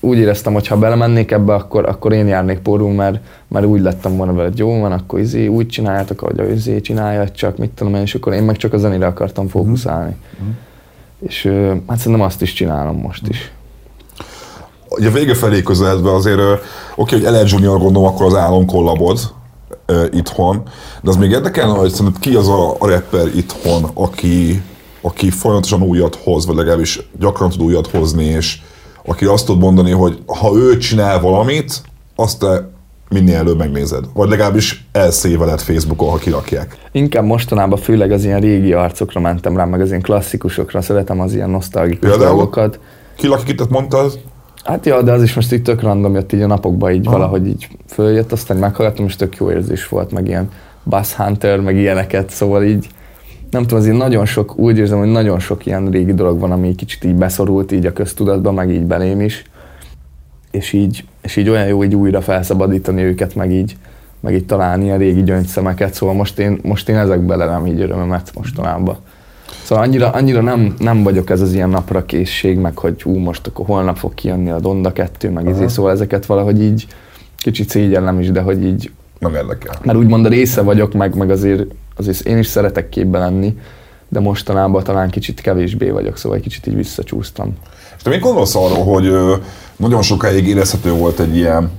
[0.00, 4.16] úgy éreztem, hogy ha belemennék ebbe, akkor, akkor én járnék porul, mert, mert úgy lettem
[4.16, 7.70] volna vele, hogy jó van, akkor izé, úgy csináljátok, ahogy a izé csinálja, csak mit
[7.70, 10.16] tudom én, és akkor én meg csak a zenére akartam fókuszálni.
[10.42, 10.48] Mm.
[11.18, 11.52] És
[11.86, 13.52] hát szerintem azt is csinálom most is.
[14.88, 16.60] Ugye vége felé közeledve azért, oké,
[16.96, 19.18] okay, hogy LL Junior gondolom, akkor az álom kollabod
[20.10, 20.62] itthon,
[21.02, 24.62] de az még érdekelne, hogy szerinted ki az a, a rapper itthon, aki,
[25.00, 28.60] aki folyamatosan újat hoz, vagy legalábbis gyakran tud újat hozni, és
[29.10, 31.82] aki azt tud mondani, hogy ha ő csinál valamit,
[32.16, 32.68] azt te
[33.08, 34.04] minél előbb megnézed.
[34.14, 36.76] Vagy legalábbis elszéveled Facebookon, ha kirakják.
[36.92, 41.34] Inkább mostanában főleg az ilyen régi arcokra mentem rá, meg az ilyen klasszikusokra, szeretem az
[41.34, 42.78] ilyen nosztalgikus dolgokat.
[43.16, 44.20] Ki lakik itt, mondtad?
[44.64, 47.16] Hát ja, de az is most így tök random jött így a napokban, így Aha.
[47.16, 50.48] valahogy így följött, aztán meghallgattam, és tök jó érzés volt, meg ilyen
[50.84, 52.88] Bass Hunter, meg ilyeneket, szóval így
[53.50, 56.74] nem tudom, azért nagyon sok, úgy érzem, hogy nagyon sok ilyen régi dolog van, ami
[56.74, 59.42] kicsit így beszorult így a köztudatba, meg így belém is.
[60.50, 63.76] És így, és így olyan jó így újra felszabadítani őket, meg így,
[64.20, 68.30] meg így találni ilyen régi gyöngyszemeket, szóval most én, most én ezekbe lelem így örömömet
[68.34, 68.96] mostanában.
[69.62, 73.46] Szóval annyira, annyira nem, nem vagyok ez az ilyen napra készség, meg hogy hú, most
[73.46, 76.86] akkor holnap fog kijönni a Donda 2, meg izé, szóval ezeket valahogy így
[77.36, 78.90] kicsit szégyellem is, de hogy így...
[79.18, 79.74] Nem érdekel.
[79.82, 81.64] Mert úgymond a része vagyok, meg, meg azért
[81.96, 83.58] azért én is szeretek képbe lenni,
[84.08, 87.56] de mostanában talán kicsit kevésbé vagyok, szóval egy kicsit így visszacsúsztam.
[87.96, 89.12] És te mit gondolsz arról, hogy
[89.76, 91.70] nagyon sokáig érezhető volt egy ilyen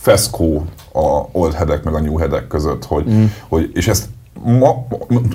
[0.00, 3.24] feszkó a old headek meg a new headek között, hogy, mm.
[3.48, 4.08] hogy és ezt
[4.44, 4.86] ma,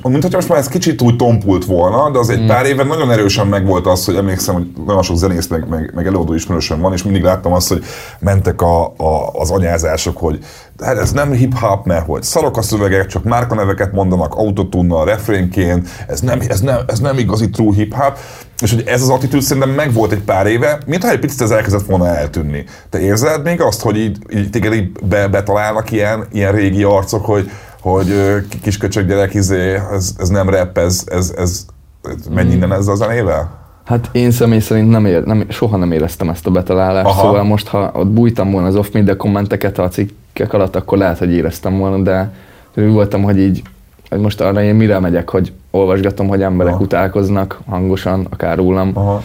[0.01, 2.47] hogyha most már ez kicsit úgy tompult volna, de az egy mm.
[2.47, 6.07] pár éve nagyon erősen megvolt az, hogy emlékszem, hogy nagyon sok zenész meg, meg, meg
[6.07, 7.83] előadó ismerősöm van, és mindig láttam azt, hogy
[8.19, 10.39] mentek a, a, az anyázások, hogy
[10.83, 16.19] hát ez nem hip-hop, mert hogy szarok a szövegek, csak márkaneveket mondanak autotunnal, refrénként, ez
[16.19, 18.17] nem, ez, nem, ez nem igazi true hip-hop,
[18.61, 21.85] és hogy ez az attitűd szerintem megvolt egy pár éve, mintha egy picit ez elkezdett
[21.85, 22.63] volna eltűnni.
[22.89, 27.25] Te érzed még azt, hogy így, így téged így be, betalálnak ilyen, ilyen régi arcok,
[27.25, 27.49] hogy
[27.91, 28.13] hogy
[28.61, 31.65] kisköcsök gyerek, izé, ez, ez nem rap, ez, ez, ez,
[32.03, 33.63] ez menj innen ezzel a zenével?
[33.83, 37.21] Hát én személy szerint nem ér, nem, soha nem éreztem ezt a betalálást, Aha.
[37.21, 41.31] szóval most, ha ott bújtam volna az off-media kommenteket a cikkek alatt, akkor lehet, hogy
[41.31, 42.33] éreztem volna, de
[42.75, 43.61] úgy voltam, hogy így,
[44.09, 46.83] hogy most arra én mire megyek, hogy olvasgatom, hogy emberek Aha.
[46.83, 48.91] utálkoznak hangosan, akár rólam.
[48.93, 49.21] Aha.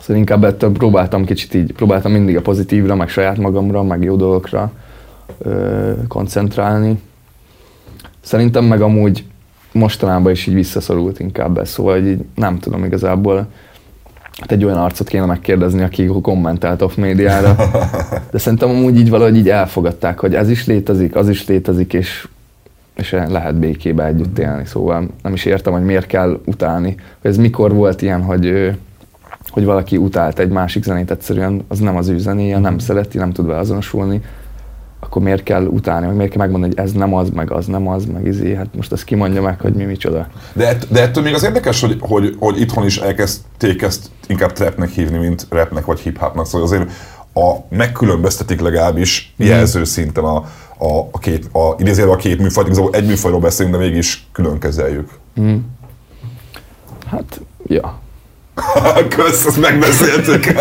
[0.00, 4.16] Szóval inkább ettől próbáltam kicsit így, próbáltam mindig a pozitívra, meg saját magamra, meg jó
[4.16, 4.72] dolgokra
[5.38, 6.98] ö, koncentrálni.
[8.28, 9.24] Szerintem meg amúgy
[9.72, 13.48] mostanában is így visszaszorult inkább ez, szóval így nem tudom igazából,
[14.38, 17.56] hát egy olyan arcot kéne megkérdezni, aki kommentált off médiára,
[18.32, 22.28] de szerintem amúgy így valahogy így elfogadták, hogy ez is létezik, az is létezik, és,
[22.96, 27.36] és lehet békébe együtt élni, szóval nem is értem, hogy miért kell utálni, hogy ez
[27.36, 28.72] mikor volt ilyen, hogy
[29.48, 33.32] hogy valaki utált egy másik zenét egyszerűen, az nem az ő zenéje, nem szereti, nem
[33.32, 34.20] tud beazonosulni,
[35.08, 37.88] akkor miért kell utálni, meg miért kell megmondani, hogy ez nem az, meg az nem
[37.88, 40.26] az, meg izé, hát most azt kimondja meg, hogy mi micsoda.
[40.52, 44.52] De, ett- de ettől még az érdekes, hogy, hogy, hogy itthon is elkezdték ezt inkább
[44.52, 46.90] trapnek hívni, mint rapnek vagy hip-hopnak, szóval azért
[47.34, 50.36] a, megkülönböztetik legalábbis jelző szinten a,
[50.78, 54.58] a, a két, a, idézőjelben a két műfajt, igazából egy műfajról beszélünk, de mégis külön
[54.58, 55.10] kezeljük.
[57.06, 57.98] Hát, ja.
[59.16, 60.44] Kösz, ezt megbeszéltük.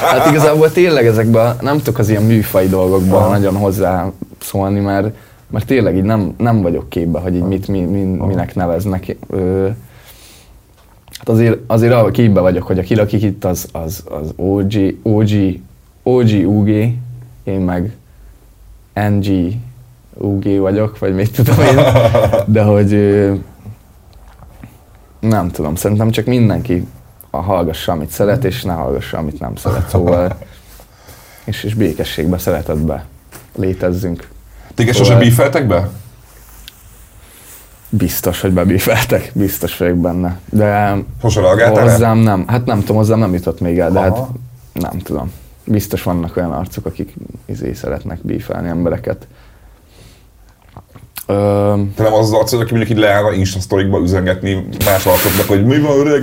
[0.00, 5.14] Hát igazából tényleg ezekben, nem tudok az ilyen műfai dolgokban nagyon hozzá szólni, mert,
[5.50, 9.16] mert tényleg így nem, nem vagyok képbe, hogy így mit, mi, mi, minek neveznek.
[9.30, 9.68] Ö,
[11.18, 14.72] hát azért, azért képbe vagyok, hogy aki lakik itt, az, az, az OG,
[15.02, 15.30] OG,
[16.02, 16.68] OG UG,
[17.44, 17.92] én meg
[19.08, 19.52] NG
[20.14, 21.76] UG vagyok, vagy mit tudom én,
[22.46, 22.90] de hogy
[25.20, 26.86] nem tudom, szerintem csak mindenki
[27.30, 29.88] hallgassa, amit szeret, és ne hallgassa, amit nem szeret.
[29.88, 30.38] Szóval,
[31.44, 33.04] és, és békességbe, szeretetbe
[33.56, 34.28] létezzünk.
[34.74, 35.88] Téged sose Szóval- bífeltek be?
[37.90, 40.38] Biztos, hogy bebífeltek, biztos vagyok benne.
[40.50, 44.18] De Sose reagáltál hozzám nem, hát nem tudom, hozzám nem jutott még el, de hát
[44.72, 45.32] nem tudom.
[45.64, 47.14] Biztos vannak olyan arcok, akik
[47.46, 49.26] izé szeretnek bífelni embereket.
[51.30, 54.66] Ö, Te nem az az arc, hogy aki mondjuk így leáll a Insta sztorikba üzengetni
[54.84, 56.22] más arcoknak, hogy mi van öreg,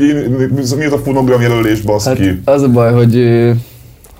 [0.75, 2.41] mi ez a fonogram jelölés, hát baszki.
[2.45, 3.51] az a baj, hogy,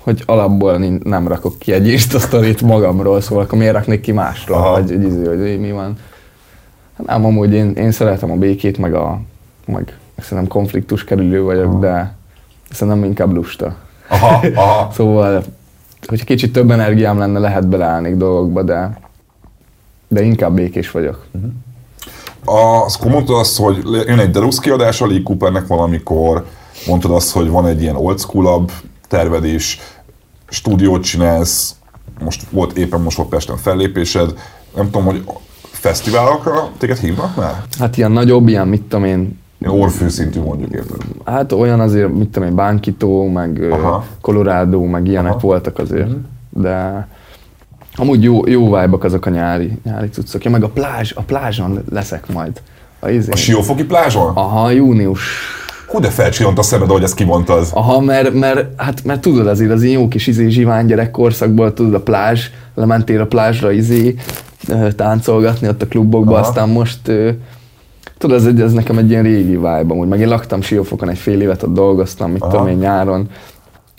[0.00, 4.56] hogy alapból nem rakok ki egy Insta sztorit magamról, szóval akkor miért raknék ki másról,
[4.56, 4.74] Aha.
[4.74, 5.98] hogy, hogy, izé, hogy mi van.
[6.96, 9.20] Hát nem, amúgy én, én szeretem a békét, meg a
[9.66, 11.78] meg szerintem konfliktus kerülő vagyok, Aha.
[11.78, 12.14] de
[12.70, 13.76] szerintem inkább lusta.
[14.08, 14.90] Aha, aha.
[14.92, 15.44] Szóval,
[16.06, 18.98] hogyha kicsit több energiám lenne, lehet beleállnék dolgokba, de,
[20.08, 21.24] de inkább békés vagyok.
[22.44, 23.76] A, azt mondtad azt, hogy
[24.06, 26.44] jön egy Deluxe kiadás a Lee Coopernek valamikor,
[26.86, 28.64] mondtad azt, hogy van egy ilyen old school
[29.08, 29.78] terved is,
[30.48, 31.74] stúdiót csinálsz,
[32.20, 34.34] most volt éppen most volt Pesten fellépésed,
[34.76, 35.24] nem tudom, hogy
[35.62, 37.62] fesztiválokra téged hívnak már?
[37.78, 41.00] Hát ilyen nagyobb, ilyen mit tudom én, orfű szintű mondjuk érted.
[41.24, 44.04] hát olyan azért, mit tudom én, Bánkító, meg Aha.
[44.20, 45.40] Colorado, meg ilyenek Aha.
[45.40, 46.10] voltak azért,
[46.50, 47.08] de
[47.96, 50.44] amúgy jó, jó vibe azok a nyári, nyári cuccok.
[50.44, 52.60] Ja, meg a plázs, a plázson leszek majd.
[52.98, 53.30] A, izé.
[53.30, 54.32] A Siófoki plázson?
[54.34, 55.20] Aha, június
[55.86, 57.66] Hú, de felcsillant a szemed, ahogy ezt kimondtad.
[57.72, 61.94] Aha, mert, mert, hát, mert tudod azért az ilyen jó kis izé zsivány gyerekkorszakból, tudod
[61.94, 64.14] a plázs, lementél a plázsra izé,
[64.96, 66.46] táncolgatni ott a klubokba, Aha.
[66.46, 67.00] aztán most
[68.18, 71.18] tudod, ez, egy, ez nekem egy ilyen régi vibe amúgy, meg én laktam Siófokon egy
[71.18, 72.50] fél évet, ott dolgoztam, mit Aha.
[72.50, 73.28] tudom én nyáron,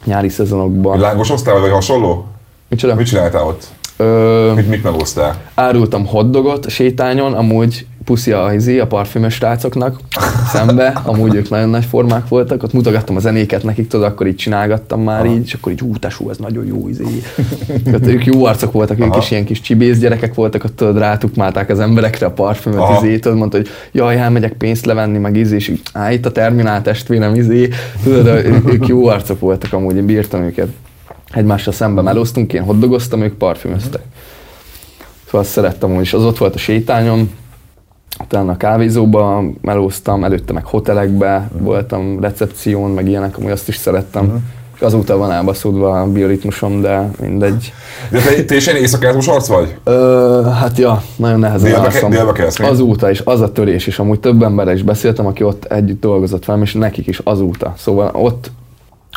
[0.06, 1.00] nyári szezonokban.
[1.00, 2.26] Lángosoztál, vagy hasonló?
[2.68, 2.96] Micsoda?
[2.96, 3.68] Mit csináltál ott?
[3.98, 5.42] Ö, Mit, mit melóztál?
[5.54, 10.00] árultam hotdogot a sétányon, amúgy puszi a, izé, a parfümös srácoknak
[10.52, 14.36] szembe, amúgy ők nagyon nagy formák voltak, ott mutogattam a zenéket nekik, tudod, akkor így
[14.36, 15.34] csinálgattam már Aha.
[15.34, 17.04] így, és akkor így hú, tesó, ez nagyon jó, izé.
[17.84, 19.18] Tehát ők jó arcok voltak, ők Aha.
[19.18, 23.06] is ilyen kis csibész gyerekek voltak, ott tudod, rátukmálták az emberekre a parfümöt, Aha.
[23.06, 26.32] izé, tudod, mondta, hogy jaj, elmegyek pénzt levenni, meg izé, és így, á, itt a
[26.32, 27.70] terminál testvérem, izé,
[28.04, 28.28] tudod,
[28.66, 30.68] ők jó arcok voltak amúgy, én bírtam őket.
[31.38, 34.02] Egymással szembe melóztunk, én hoddogoztam, ők parfümöztek.
[35.26, 37.32] Szóval azt szerettem úgy, és az ott volt a sétányon,
[38.24, 44.46] utána a kávézóba melóztam, előtte meg hotelekbe voltam, recepción, meg ilyenek, amúgy azt is szerettem.
[44.76, 47.74] És azóta van elbaszódva a bioritmusom, de mindegy.
[48.12, 49.78] De te, te is ilyen éjszakázós arc vagy?
[49.84, 52.10] Ö, hát ja, nagyon nehezen Délbe alszom.
[52.10, 52.66] délbe mi?
[52.66, 56.46] Azóta is, az a törés, és amúgy több emberrel is beszéltem, aki ott együtt dolgozott
[56.46, 57.74] velem, és nekik is azóta.
[57.78, 58.52] Szóval ott,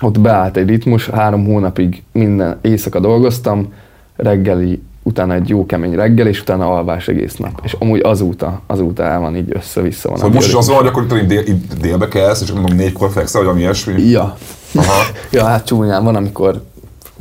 [0.01, 3.73] ott beállt egy ritmus, három hónapig minden éjszaka dolgoztam,
[4.17, 7.61] reggeli, utána egy jó kemény reggel, és utána alvás egész nap.
[7.63, 10.19] És amúgy azóta, azóta el van így össze-vissza van.
[10.19, 12.77] Szóval most is az van, hogy akkor itt dél, itt délbe kelsz, és nem tudom,
[12.77, 14.03] négykor fekszel, vagy valami ilyesmi?
[14.03, 14.37] Ja.
[14.75, 15.03] Aha.
[15.33, 16.63] ja, hát csúnyán van, amikor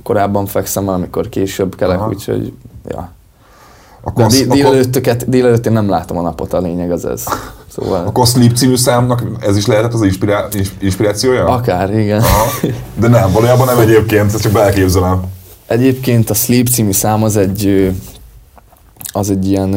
[0.03, 2.07] korábban fekszem, van, amikor később kelek, Aha.
[2.07, 2.53] úgyhogy
[2.89, 3.11] ja.
[4.15, 7.23] De az, dél- akkor, délelőttöket, délelőtt én nem látom a napot, a lényeg az ez.
[7.67, 11.45] Szóval a Sleep című számnak ez is lehetett az inspirá- ins- inspirációja?
[11.45, 12.19] akár, igen.
[12.19, 12.45] Aha.
[12.99, 15.21] De nem, valójában nem egyébként, ezt csak belképzelem.
[15.67, 17.91] Egyébként a Sleep című szám az egy,
[19.11, 19.73] az egy ilyen,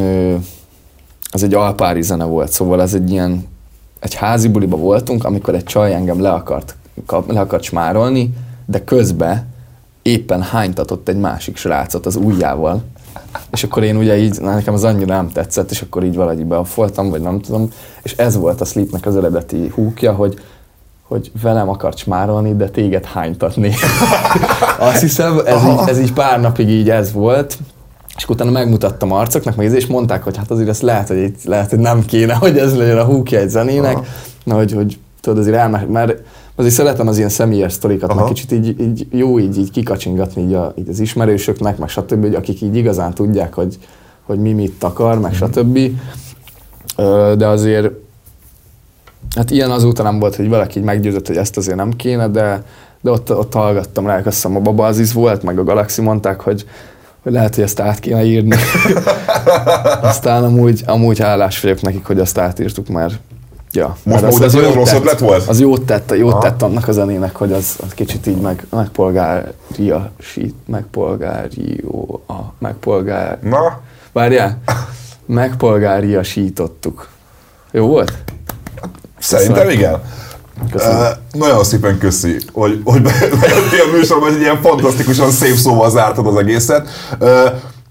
[1.30, 3.46] az egy alpári zene volt, szóval ez egy ilyen,
[4.00, 6.76] egy házi buliba voltunk, amikor egy csaj engem le akart,
[7.26, 8.34] le akart smárolni,
[8.66, 9.46] de közben
[10.02, 12.82] éppen hánytatott egy másik srácot az ujjával.
[13.50, 16.44] És akkor én ugye így, na, nekem az annyira nem tetszett, és akkor így valahogy
[16.44, 17.68] befoltam, vagy nem tudom.
[18.02, 20.40] És ez volt a Sleepnek az eredeti húkja, hogy
[21.12, 23.74] hogy velem akart smárolni, de téged hánytatni.
[24.78, 27.58] Azt hiszem, ez így, ez így pár napig így ez volt,
[28.16, 31.70] és utána megmutattam arcoknak, meg és mondták, hogy hát azért ezt lehet, hogy, itt, lehet,
[31.70, 34.04] hogy nem kéne, hogy ez legyen a húkja egy zenének, Aha.
[34.44, 36.22] na, hogy, hogy tudod, azért elme, mert
[36.54, 38.20] azért szeretem az ilyen személyes sztorikat, Aha.
[38.20, 42.20] meg kicsit így, így jó így, így kikacsingatni így, a, így az ismerősöknek, meg stb.,
[42.20, 43.78] hogy akik így igazán tudják, hogy,
[44.22, 45.78] hogy mi mit akar, meg stb.
[46.96, 47.90] Ö, De azért
[49.34, 52.62] Hát ilyen azóta nem volt, hogy valaki így meggyőzött, hogy ezt azért nem kéne, de,
[53.00, 56.40] de ott, ott hallgattam rá, azt hiszem a Baba Aziz volt, meg a Galaxy mondták,
[56.40, 56.64] hogy,
[57.22, 58.56] hogy lehet, hogy ezt át kéne írni.
[60.02, 63.14] Aztán amúgy, amúgy hálás vagyok nekik, hogy ezt átírtuk, mert
[63.72, 64.98] ja, Most úgy, ez olyan rossz tett.
[64.98, 65.48] ötlet volt?
[65.48, 66.40] Az jót tett, jót Aha.
[66.40, 73.38] tett annak a zenének, hogy az, az kicsit így meg, megpolgária, sít, megpolgárió, a, megpolgár,
[73.42, 73.80] Na,
[74.12, 74.58] várjál,
[75.26, 77.08] megpolgáriasítottuk.
[77.70, 78.12] Jó volt?
[79.18, 79.78] szerintem Köszönöm.
[79.78, 80.00] igen.
[80.70, 80.98] Köszönöm.
[80.98, 83.02] Uh, nagyon szépen köszi, hogy, hogy
[83.40, 86.88] bejöttél a műsorban, hogy ilyen fantasztikusan szép szóval zártad az egészet.
[87.20, 87.28] Uh,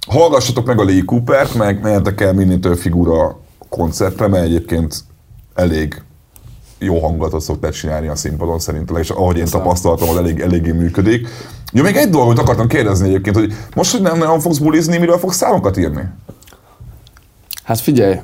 [0.07, 4.95] hallgassatok meg a Lee Coopert, meg menjetek el minél több figura koncertre, mert egyébként
[5.61, 6.01] elég
[6.79, 9.65] jó hangulatot szoktál csinálni a színpadon szerintem, és ahogy én Köszönöm.
[9.65, 11.27] tapasztaltam, az elég, eléggé működik.
[11.71, 15.17] Jó, még egy dolgot akartam kérdezni egyébként, hogy most, hogy nem nagyon fogsz bulizni, miről
[15.17, 16.03] fogsz számokat írni?
[17.63, 18.19] Hát figyelj,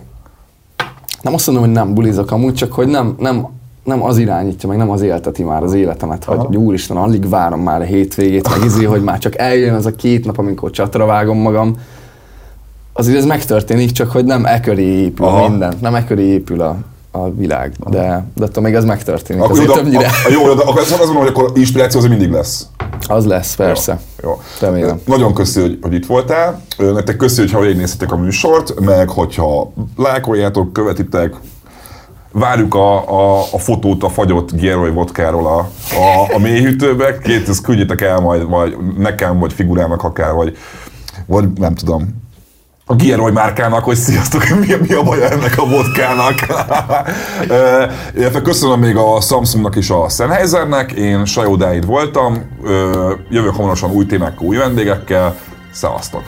[1.22, 3.48] nem azt mondom, hogy nem bulizok amúgy, csak hogy nem, nem,
[3.84, 6.44] nem az irányítja, meg nem az élteti már az életemet, Aha.
[6.44, 9.96] hogy úristen, alig várom már a hétvégét, meg izé, hogy már csak eljön az a
[9.96, 11.78] két nap, amikor csatra vágom magam.
[12.94, 15.50] Azért ez megtörténik, csak hogy nem e köré épül Aha.
[15.50, 16.78] minden, nem e köré épül a,
[17.12, 19.44] a világ, de, de attól még ez megtörténik.
[19.44, 22.00] Akkor, Azért jó, de, többnyire a, a, jó, de akkor azt mondom, hogy akkor inspiráció
[22.00, 22.68] az mindig lesz.
[23.08, 24.00] az lesz, persze.
[24.24, 24.30] Jó.
[24.30, 24.42] jó.
[24.68, 25.02] Remélem.
[25.06, 26.62] Nagyon köszi, hogy, hogy itt voltál.
[26.78, 31.36] Nektek köszi, hogyha végignéztétek a műsort, meg hogyha lájkoljátok, követitek,
[32.32, 35.58] várjuk a, a, a fotót a fagyott Gieroy vodkáról a,
[35.96, 37.18] a, a mélyhűtőbe.
[37.18, 40.58] Két, ezt küldjétek el majd, vagy nekem, vagy figurának akár, vagy,
[41.26, 42.26] vagy nem tudom,
[42.90, 46.36] a Gieroy márkának, hogy sziasztok, mi, mi a baja ennek a vodkának.
[48.44, 52.42] Köszönöm még a Samsungnak és a Sennheisernek, én Sajó Dáid voltam,
[53.30, 55.36] jövök hamarosan új témákkal, új vendégekkel,
[55.72, 56.24] szevasztok!